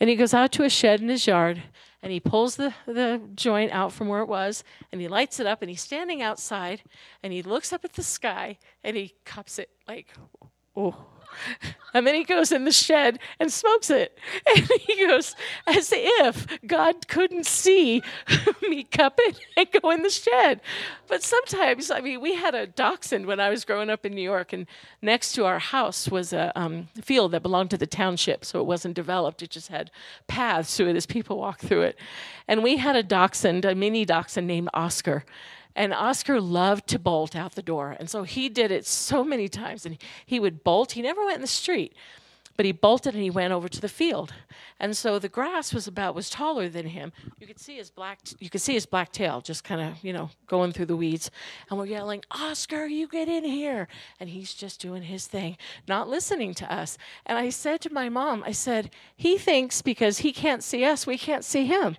And 0.00 0.08
he 0.08 0.16
goes 0.16 0.32
out 0.32 0.52
to 0.52 0.64
a 0.64 0.70
shed 0.70 1.02
in 1.02 1.10
his 1.10 1.26
yard 1.26 1.62
and 2.02 2.10
he 2.10 2.18
pulls 2.18 2.56
the, 2.56 2.72
the 2.86 3.20
joint 3.34 3.70
out 3.70 3.92
from 3.92 4.08
where 4.08 4.22
it 4.22 4.28
was 4.28 4.64
and 4.90 5.02
he 5.02 5.06
lights 5.06 5.38
it 5.38 5.46
up 5.46 5.60
and 5.60 5.68
he's 5.68 5.82
standing 5.82 6.22
outside 6.22 6.82
and 7.22 7.30
he 7.30 7.42
looks 7.42 7.74
up 7.74 7.84
at 7.84 7.92
the 7.92 8.02
sky 8.02 8.56
and 8.82 8.96
he 8.96 9.12
cups 9.26 9.58
it 9.58 9.68
like, 9.86 10.08
oh, 10.74 11.04
and 11.94 12.06
then 12.06 12.14
he 12.14 12.24
goes 12.24 12.52
in 12.52 12.64
the 12.64 12.72
shed 12.72 13.18
and 13.38 13.52
smokes 13.52 13.90
it. 13.90 14.18
And 14.54 14.68
he 14.80 15.06
goes, 15.06 15.34
as 15.66 15.92
if 15.94 16.46
God 16.66 17.08
couldn't 17.08 17.46
see 17.46 18.02
me 18.62 18.84
cup 18.84 19.14
it 19.18 19.38
and 19.56 19.68
go 19.80 19.90
in 19.90 20.02
the 20.02 20.10
shed. 20.10 20.60
But 21.08 21.22
sometimes, 21.22 21.90
I 21.90 22.00
mean, 22.00 22.20
we 22.20 22.34
had 22.34 22.54
a 22.54 22.66
dachshund 22.66 23.26
when 23.26 23.40
I 23.40 23.48
was 23.50 23.64
growing 23.64 23.90
up 23.90 24.04
in 24.04 24.14
New 24.14 24.22
York, 24.22 24.52
and 24.52 24.66
next 25.00 25.32
to 25.32 25.44
our 25.44 25.58
house 25.58 26.08
was 26.08 26.32
a 26.32 26.52
um, 26.58 26.88
field 27.00 27.32
that 27.32 27.42
belonged 27.42 27.70
to 27.70 27.78
the 27.78 27.86
township, 27.86 28.44
so 28.44 28.60
it 28.60 28.66
wasn't 28.66 28.94
developed. 28.94 29.42
It 29.42 29.50
just 29.50 29.68
had 29.68 29.90
paths 30.26 30.76
to 30.76 30.88
it 30.88 30.96
as 30.96 31.06
people 31.06 31.38
walked 31.38 31.62
through 31.62 31.82
it. 31.82 31.98
And 32.48 32.62
we 32.62 32.76
had 32.76 32.96
a 32.96 33.02
dachshund, 33.02 33.64
a 33.64 33.74
mini 33.74 34.04
dachshund 34.04 34.46
named 34.46 34.68
Oscar. 34.74 35.24
And 35.74 35.94
Oscar 35.94 36.40
loved 36.40 36.86
to 36.88 36.98
bolt 36.98 37.34
out 37.34 37.54
the 37.54 37.62
door. 37.62 37.96
And 37.98 38.10
so 38.10 38.24
he 38.24 38.48
did 38.48 38.70
it 38.70 38.86
so 38.86 39.24
many 39.24 39.48
times. 39.48 39.86
And 39.86 39.98
he 40.26 40.38
would 40.38 40.62
bolt. 40.64 40.92
He 40.92 41.02
never 41.02 41.24
went 41.24 41.36
in 41.36 41.40
the 41.40 41.46
street, 41.46 41.94
but 42.56 42.66
he 42.66 42.72
bolted 42.72 43.14
and 43.14 43.22
he 43.22 43.30
went 43.30 43.52
over 43.52 43.68
to 43.68 43.80
the 43.80 43.88
field. 43.88 44.34
And 44.78 44.96
so 44.96 45.18
the 45.18 45.28
grass 45.28 45.72
was 45.72 45.86
about 45.86 46.14
was 46.14 46.28
taller 46.28 46.68
than 46.68 46.88
him. 46.88 47.12
You 47.40 47.46
could 47.46 47.58
see 47.58 47.76
his 47.76 47.90
black 47.90 48.18
you 48.40 48.50
could 48.50 48.60
see 48.60 48.74
his 48.74 48.84
black 48.84 49.12
tail 49.12 49.40
just 49.40 49.64
kind 49.64 49.80
of, 49.80 50.04
you 50.04 50.12
know, 50.12 50.30
going 50.46 50.72
through 50.72 50.86
the 50.86 50.96
weeds. 50.96 51.30
And 51.70 51.78
we're 51.78 51.86
yelling, 51.86 52.22
"Oscar, 52.30 52.86
you 52.86 53.08
get 53.08 53.28
in 53.28 53.44
here." 53.44 53.88
And 54.20 54.28
he's 54.28 54.52
just 54.54 54.80
doing 54.80 55.04
his 55.04 55.26
thing, 55.26 55.56
not 55.88 56.08
listening 56.08 56.52
to 56.54 56.70
us. 56.72 56.98
And 57.24 57.38
I 57.38 57.48
said 57.48 57.80
to 57.82 57.92
my 57.92 58.08
mom, 58.08 58.42
I 58.44 58.52
said, 58.52 58.90
"He 59.16 59.38
thinks 59.38 59.80
because 59.80 60.18
he 60.18 60.32
can't 60.32 60.62
see 60.62 60.84
us, 60.84 61.06
we 61.06 61.16
can't 61.16 61.44
see 61.44 61.64
him." 61.64 61.96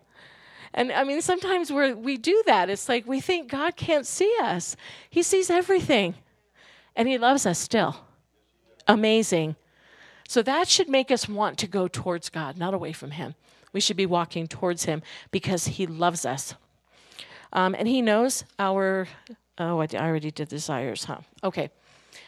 And 0.73 0.91
I 0.91 1.03
mean, 1.03 1.21
sometimes 1.21 1.71
we 1.71 1.93
we 1.93 2.17
do 2.17 2.41
that. 2.45 2.69
It's 2.69 2.89
like 2.89 3.07
we 3.07 3.19
think 3.19 3.49
God 3.49 3.75
can't 3.75 4.05
see 4.05 4.33
us. 4.41 4.75
He 5.09 5.21
sees 5.21 5.49
everything, 5.49 6.15
and 6.95 7.07
He 7.07 7.17
loves 7.17 7.45
us 7.45 7.59
still. 7.59 7.97
Amazing. 8.87 9.55
So 10.27 10.41
that 10.41 10.67
should 10.67 10.89
make 10.89 11.11
us 11.11 11.29
want 11.29 11.57
to 11.59 11.67
go 11.67 11.87
towards 11.87 12.29
God, 12.29 12.57
not 12.57 12.73
away 12.73 12.91
from 12.93 13.11
Him. 13.11 13.35
We 13.71 13.79
should 13.79 13.97
be 13.97 14.05
walking 14.05 14.47
towards 14.47 14.85
Him 14.85 15.01
because 15.31 15.67
He 15.67 15.85
loves 15.85 16.25
us. 16.25 16.55
Um, 17.51 17.75
and 17.75 17.87
He 17.87 18.01
knows 18.01 18.43
our, 18.57 19.07
oh, 19.57 19.79
I 19.79 19.87
already 19.93 20.31
did 20.31 20.47
desires, 20.47 21.05
huh? 21.05 21.19
Okay. 21.43 21.69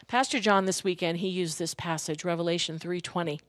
Pastor 0.08 0.39
John 0.39 0.65
this 0.65 0.84
weekend, 0.84 1.17
he 1.19 1.27
used 1.27 1.58
this 1.58 1.73
passage, 1.73 2.23
Revelation 2.23 2.77
3.20. 2.79 3.39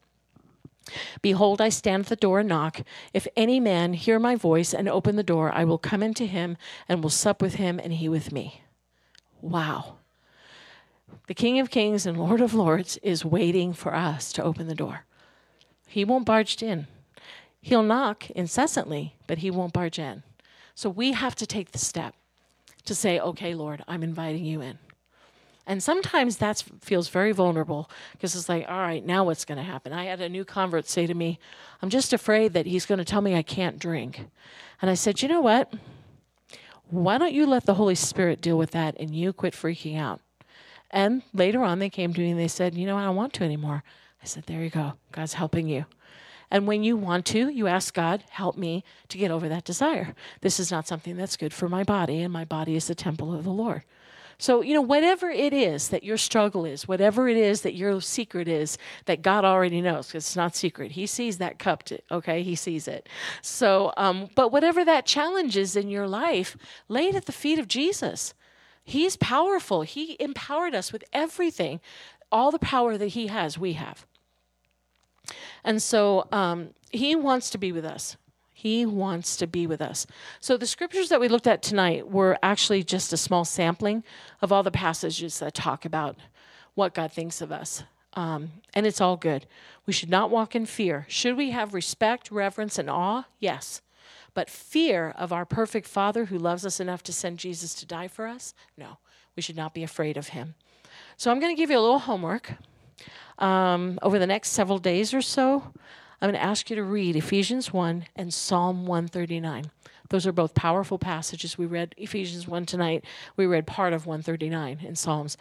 Behold, 1.23 1.61
I 1.61 1.69
stand 1.69 2.05
at 2.05 2.09
the 2.09 2.17
door 2.17 2.41
and 2.41 2.49
knock. 2.49 2.83
If 3.13 3.27
any 3.37 3.61
man 3.61 3.95
hear 3.95 4.19
my 4.19 4.37
voice 4.37 4.73
and 4.73 4.89
open 4.89 5.17
the 5.17 5.23
door, 5.23 5.53
I 5.53 5.65
will 5.65 5.79
come 5.79 6.03
into 6.03 6.27
him 6.27 6.57
and 6.89 7.03
will 7.03 7.11
sup 7.11 7.43
with 7.43 7.55
him 7.55 7.81
and 7.83 7.93
he 7.95 8.09
with 8.09 8.33
me. 8.33 8.63
Wow. 9.41 9.97
The 11.27 11.35
King 11.35 11.59
of 11.59 11.71
Kings 11.71 12.07
and 12.07 12.19
Lord 12.19 12.41
of 12.41 12.55
Lords 12.55 12.99
is 13.03 13.25
waiting 13.25 13.73
for 13.73 13.95
us 13.95 14.33
to 14.35 14.43
open 14.43 14.69
the 14.69 14.75
door. 14.75 15.05
He 15.87 16.05
won't 16.05 16.27
barge 16.27 16.63
in. 16.63 16.87
He'll 17.61 17.83
knock 17.83 18.31
incessantly, 18.31 19.17
but 19.27 19.39
he 19.39 19.51
won't 19.51 19.73
barge 19.73 19.99
in. 19.99 20.23
So 20.75 20.89
we 20.89 21.13
have 21.13 21.35
to 21.37 21.47
take 21.47 21.73
the 21.73 21.79
step 21.79 22.15
to 22.85 22.95
say, 22.95 23.19
okay, 23.19 23.55
Lord, 23.55 23.83
I'm 23.89 24.03
inviting 24.03 24.45
you 24.45 24.61
in. 24.61 24.79
And 25.67 25.83
sometimes 25.83 26.37
that 26.37 26.63
feels 26.81 27.09
very 27.09 27.33
vulnerable 27.33 27.91
because 28.13 28.37
it's 28.37 28.49
like, 28.49 28.67
all 28.69 28.79
right, 28.79 29.05
now 29.05 29.25
what's 29.25 29.45
going 29.45 29.59
to 29.59 29.65
happen? 29.65 29.93
I 29.93 30.05
had 30.05 30.21
a 30.21 30.29
new 30.29 30.45
convert 30.45 30.89
say 30.89 31.07
to 31.07 31.15
me, 31.15 31.41
I'm 31.83 31.91
just 31.91 32.13
afraid 32.13 32.53
that 32.53 32.67
he's 32.67 32.87
going 32.87 32.99
to 32.99 33.05
tell 33.05 33.21
me 33.21 33.35
I 33.35 33.43
can't 33.43 33.79
drink. 33.79 34.27
And 34.81 34.91
I 34.91 34.95
said, 34.95 35.23
you 35.23 35.29
know 35.29 35.41
what? 35.41 35.73
Why 36.89 37.19
don't 37.19 37.33
you 37.33 37.47
let 37.47 37.67
the 37.67 37.75
Holy 37.75 37.97
Spirit 37.97 38.41
deal 38.41 38.57
with 38.57 38.71
that 38.71 38.95
and 39.01 39.15
you 39.15 39.33
quit 39.33 39.55
freaking 39.55 39.99
out? 39.99 40.21
And 40.93 41.23
later 41.35 41.65
on, 41.65 41.81
they 41.81 41.91
came 41.91 42.15
to 42.15 42.21
me 42.21 42.31
and 42.31 42.39
they 42.39 42.49
said, 42.49 42.75
you 42.75 42.87
know, 42.87 42.97
I 42.97 43.05
don't 43.05 43.17
want 43.17 43.33
to 43.35 43.45
anymore. 43.45 43.83
I 44.23 44.27
said, 44.27 44.45
there 44.45 44.63
you 44.63 44.71
go. 44.71 44.93
God's 45.11 45.35
helping 45.35 45.67
you. 45.67 45.87
And 46.49 46.69
when 46.69 46.85
you 46.85 46.97
want 46.97 47.27
to, 47.27 47.49
you 47.49 47.67
ask 47.67 47.93
God, 47.93 48.23
help 48.31 48.57
me 48.57 48.85
to 49.09 49.19
get 49.19 49.33
over 49.33 49.49
that 49.49 49.65
desire. 49.65 50.15
This 50.43 50.61
is 50.61 50.71
not 50.71 50.87
something 50.87 51.17
that's 51.17 51.37
good 51.37 51.53
for 51.53 51.69
my 51.69 51.83
body, 51.83 52.23
and 52.23 52.33
my 52.33 52.45
body 52.45 52.77
is 52.77 52.87
the 52.87 52.95
temple 52.95 53.35
of 53.35 53.43
the 53.43 53.51
Lord. 53.51 53.83
So, 54.39 54.61
you 54.61 54.75
know, 54.75 54.83
whatever 54.83 55.31
it 55.31 55.53
is 55.55 55.89
that 55.89 56.05
your 56.05 56.19
struggle 56.19 56.67
is, 56.67 56.87
whatever 56.87 57.29
it 57.29 57.39
is 57.39 57.63
that 57.63 57.75
your 57.75 58.01
secret 58.03 58.49
is 58.49 58.77
that 59.07 59.23
God 59.23 59.45
already 59.45 59.81
knows, 59.81 60.09
because 60.09 60.25
it's 60.25 60.37
not 60.37 60.55
secret. 60.55 60.93
He 60.93 61.07
sees 61.07 61.39
that 61.39 61.59
cup, 61.59 61.85
okay? 62.11 62.43
He 62.43 62.55
sees 62.55 62.87
it. 62.87 63.09
So, 63.41 63.95
um, 63.97 64.29
but 64.35 64.53
whatever 64.53 64.85
that 64.85 65.07
challenge 65.07 65.57
is 65.57 65.75
in 65.75 65.89
your 65.89 66.07
life, 66.07 66.57
lay 66.89 67.09
it 67.09 67.15
at 67.15 67.25
the 67.25 67.33
feet 67.33 67.59
of 67.59 67.67
Jesus. 67.67 68.35
He's 68.85 69.17
powerful. 69.17 69.83
He 69.83 70.17
empowered 70.21 70.75
us 70.75 70.93
with 70.93 71.05
everything. 71.13 71.81
All 72.31 72.51
the 72.51 72.59
power 72.59 72.99
that 72.99 73.09
He 73.09 73.29
has, 73.29 73.59
we 73.59 73.73
have. 73.73 74.07
And 75.65 75.83
so 75.83 76.29
um, 76.31 76.71
He 76.93 77.17
wants 77.17 77.51
to 77.51 77.59
be 77.59 77.73
with 77.73 77.85
us. 77.85 78.17
He 78.59 78.87
wants 78.87 79.37
to 79.37 79.47
be 79.47 79.67
with 79.67 79.83
us. 79.83 80.07
So, 80.41 80.57
the 80.57 80.67
scriptures 80.67 81.11
that 81.11 81.21
we 81.21 81.29
looked 81.29 81.47
at 81.47 81.61
tonight 81.61 82.11
were 82.11 82.39
actually 82.43 82.83
just 82.83 83.13
a 83.13 83.19
small 83.19 83.45
sampling 83.45 84.03
of 84.41 84.51
all 84.51 84.63
the 84.63 84.71
passages 84.71 85.41
that 85.41 85.53
talk 85.53 85.85
about 85.85 86.17
what 86.73 86.95
God 86.95 87.13
thinks 87.13 87.43
of 87.43 87.53
us. 87.53 87.83
Um, 88.15 88.53
and 88.73 88.87
it's 88.87 88.99
all 88.99 89.19
good. 89.19 89.47
We 89.85 89.93
should 89.93 90.09
not 90.09 90.31
walk 90.31 90.57
in 90.57 90.65
fear. 90.65 91.05
Should 91.07 91.37
we 91.37 91.51
have 91.51 91.75
respect, 91.75 92.31
reverence, 92.31 92.79
and 92.79 92.89
awe? 92.89 93.25
Yes. 93.39 93.83
But 94.33 94.49
fear 94.49 95.13
of 95.19 95.35
our 95.35 95.45
perfect 95.45 95.87
Father 95.87 96.25
who 96.25 96.39
loves 96.39 96.65
us 96.65 96.81
enough 96.81 97.03
to 97.03 97.13
send 97.13 97.39
Jesus 97.39 97.75
to 97.75 97.85
die 97.85 98.09
for 98.09 98.27
us? 98.27 98.55
No. 98.75 98.97
We 99.37 99.43
should 99.43 99.57
not 99.57 99.75
be 99.75 99.83
afraid 99.83 100.17
of 100.17 100.29
him. 100.29 100.55
So, 101.19 101.31
I'm 101.31 101.41
going 101.41 101.55
to 101.55 101.61
give 101.61 101.69
you 101.69 101.79
a 101.79 101.85
little 101.85 101.99
homework. 101.99 102.55
Um, 103.39 103.99
over 104.01 104.19
the 104.19 104.27
next 104.27 104.53
several 104.53 104.79
days 104.79 105.13
or 105.13 105.21
so, 105.21 105.75
I'm 106.21 106.31
going 106.31 106.41
to 106.41 106.47
ask 106.47 106.71
you 106.71 106.77
to 106.77 106.83
read 106.83 107.15
Ephesians 107.15 107.73
1 107.73 108.07
and 108.17 108.33
Psalm 108.33 108.87
139. 108.87 109.71
Those 110.09 110.27
are 110.27 110.33
both 110.33 110.55
powerful 110.55 110.99
passages. 110.99 111.59
We 111.59 111.67
read 111.67 111.95
Ephesians 111.99 112.49
1 112.49 112.67
tonight. 112.67 113.05
We 113.37 113.47
read 113.47 113.67
part 113.67 113.93
of 113.93 114.07
139 114.07 114.81
in 114.83 114.97
Psalms. 114.97 115.37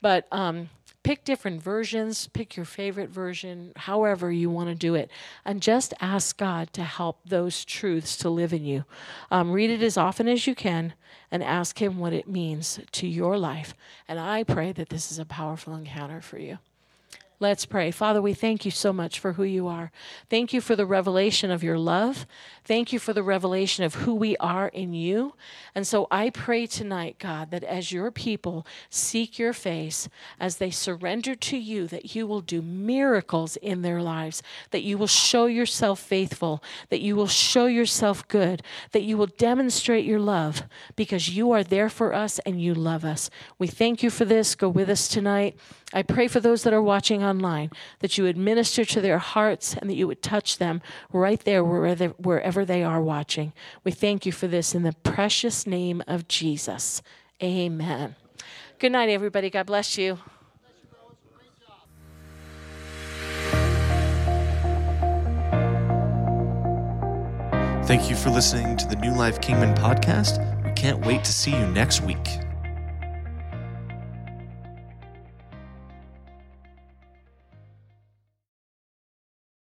But 0.00 0.26
um, 0.32 0.70
pick 1.02 1.24
different 1.24 1.62
versions, 1.62 2.28
pick 2.28 2.56
your 2.56 2.66
favorite 2.66 3.10
version, 3.10 3.72
however 3.76 4.32
you 4.32 4.50
want 4.50 4.68
to 4.70 4.74
do 4.74 4.94
it, 4.94 5.10
and 5.44 5.60
just 5.60 5.94
ask 6.00 6.36
God 6.36 6.72
to 6.72 6.82
help 6.82 7.18
those 7.26 7.64
truths 7.64 8.16
to 8.18 8.30
live 8.30 8.52
in 8.52 8.64
you. 8.64 8.84
Um, 9.30 9.52
read 9.52 9.70
it 9.70 9.82
as 9.82 9.96
often 9.96 10.28
as 10.28 10.46
you 10.46 10.54
can 10.54 10.94
and 11.30 11.42
ask 11.42 11.80
Him 11.80 11.98
what 11.98 12.12
it 12.12 12.28
means 12.28 12.80
to 12.92 13.06
your 13.06 13.38
life. 13.38 13.74
And 14.08 14.18
I 14.18 14.42
pray 14.42 14.72
that 14.72 14.88
this 14.88 15.12
is 15.12 15.18
a 15.18 15.24
powerful 15.24 15.74
encounter 15.74 16.20
for 16.20 16.38
you. 16.38 16.58
Let's 17.44 17.66
pray. 17.66 17.90
Father, 17.90 18.22
we 18.22 18.32
thank 18.32 18.64
you 18.64 18.70
so 18.70 18.90
much 18.90 19.20
for 19.20 19.34
who 19.34 19.42
you 19.42 19.68
are. 19.68 19.92
Thank 20.30 20.54
you 20.54 20.62
for 20.62 20.74
the 20.74 20.86
revelation 20.86 21.50
of 21.50 21.62
your 21.62 21.76
love. 21.76 22.26
Thank 22.64 22.90
you 22.90 22.98
for 22.98 23.12
the 23.12 23.22
revelation 23.22 23.84
of 23.84 23.96
who 23.96 24.14
we 24.14 24.34
are 24.38 24.68
in 24.68 24.94
you. 24.94 25.34
And 25.74 25.86
so 25.86 26.06
I 26.10 26.30
pray 26.30 26.66
tonight, 26.66 27.16
God, 27.18 27.50
that 27.50 27.62
as 27.62 27.92
your 27.92 28.10
people 28.10 28.66
seek 28.88 29.38
your 29.38 29.52
face, 29.52 30.08
as 30.40 30.56
they 30.56 30.70
surrender 30.70 31.34
to 31.34 31.58
you, 31.58 31.86
that 31.88 32.14
you 32.14 32.26
will 32.26 32.40
do 32.40 32.62
miracles 32.62 33.56
in 33.56 33.82
their 33.82 34.00
lives, 34.00 34.42
that 34.70 34.82
you 34.82 34.96
will 34.96 35.06
show 35.06 35.44
yourself 35.44 36.00
faithful, 36.00 36.64
that 36.88 37.02
you 37.02 37.14
will 37.14 37.26
show 37.26 37.66
yourself 37.66 38.26
good, 38.26 38.62
that 38.92 39.02
you 39.02 39.18
will 39.18 39.26
demonstrate 39.26 40.06
your 40.06 40.18
love 40.18 40.62
because 40.96 41.28
you 41.28 41.50
are 41.50 41.62
there 41.62 41.90
for 41.90 42.14
us 42.14 42.38
and 42.46 42.62
you 42.62 42.72
love 42.72 43.04
us. 43.04 43.28
We 43.58 43.66
thank 43.66 44.02
you 44.02 44.08
for 44.08 44.24
this. 44.24 44.54
Go 44.54 44.70
with 44.70 44.88
us 44.88 45.08
tonight. 45.08 45.58
I 45.96 46.02
pray 46.02 46.26
for 46.26 46.40
those 46.40 46.64
that 46.64 46.72
are 46.72 46.82
watching 46.82 47.22
online 47.22 47.70
that 48.00 48.18
you 48.18 48.24
would 48.24 48.36
minister 48.36 48.84
to 48.84 49.00
their 49.00 49.18
hearts 49.18 49.74
and 49.74 49.88
that 49.88 49.94
you 49.94 50.08
would 50.08 50.22
touch 50.22 50.58
them 50.58 50.82
right 51.12 51.38
there 51.44 51.62
wherever, 51.62 52.64
they 52.64 52.82
are 52.82 53.00
watching. 53.00 53.52
We 53.84 53.92
thank 53.92 54.26
you 54.26 54.32
for 54.32 54.48
this 54.48 54.74
in 54.74 54.82
the 54.82 54.94
precious 55.04 55.68
name 55.68 56.02
of 56.08 56.26
Jesus. 56.26 57.00
Amen. 57.40 58.16
Good 58.80 58.90
night, 58.90 59.08
everybody. 59.08 59.50
God 59.50 59.66
bless 59.66 59.96
you. 59.96 60.18
Thank 67.84 68.10
you 68.10 68.16
for 68.16 68.30
listening 68.30 68.76
to 68.78 68.88
the 68.88 68.96
New 68.96 69.14
Life 69.14 69.40
Kingman 69.40 69.74
podcast. 69.76 70.40
We 70.64 70.72
can't 70.72 71.04
wait 71.06 71.22
to 71.22 71.32
see 71.32 71.52
you 71.52 71.66
next 71.68 72.00
week. 72.00 72.43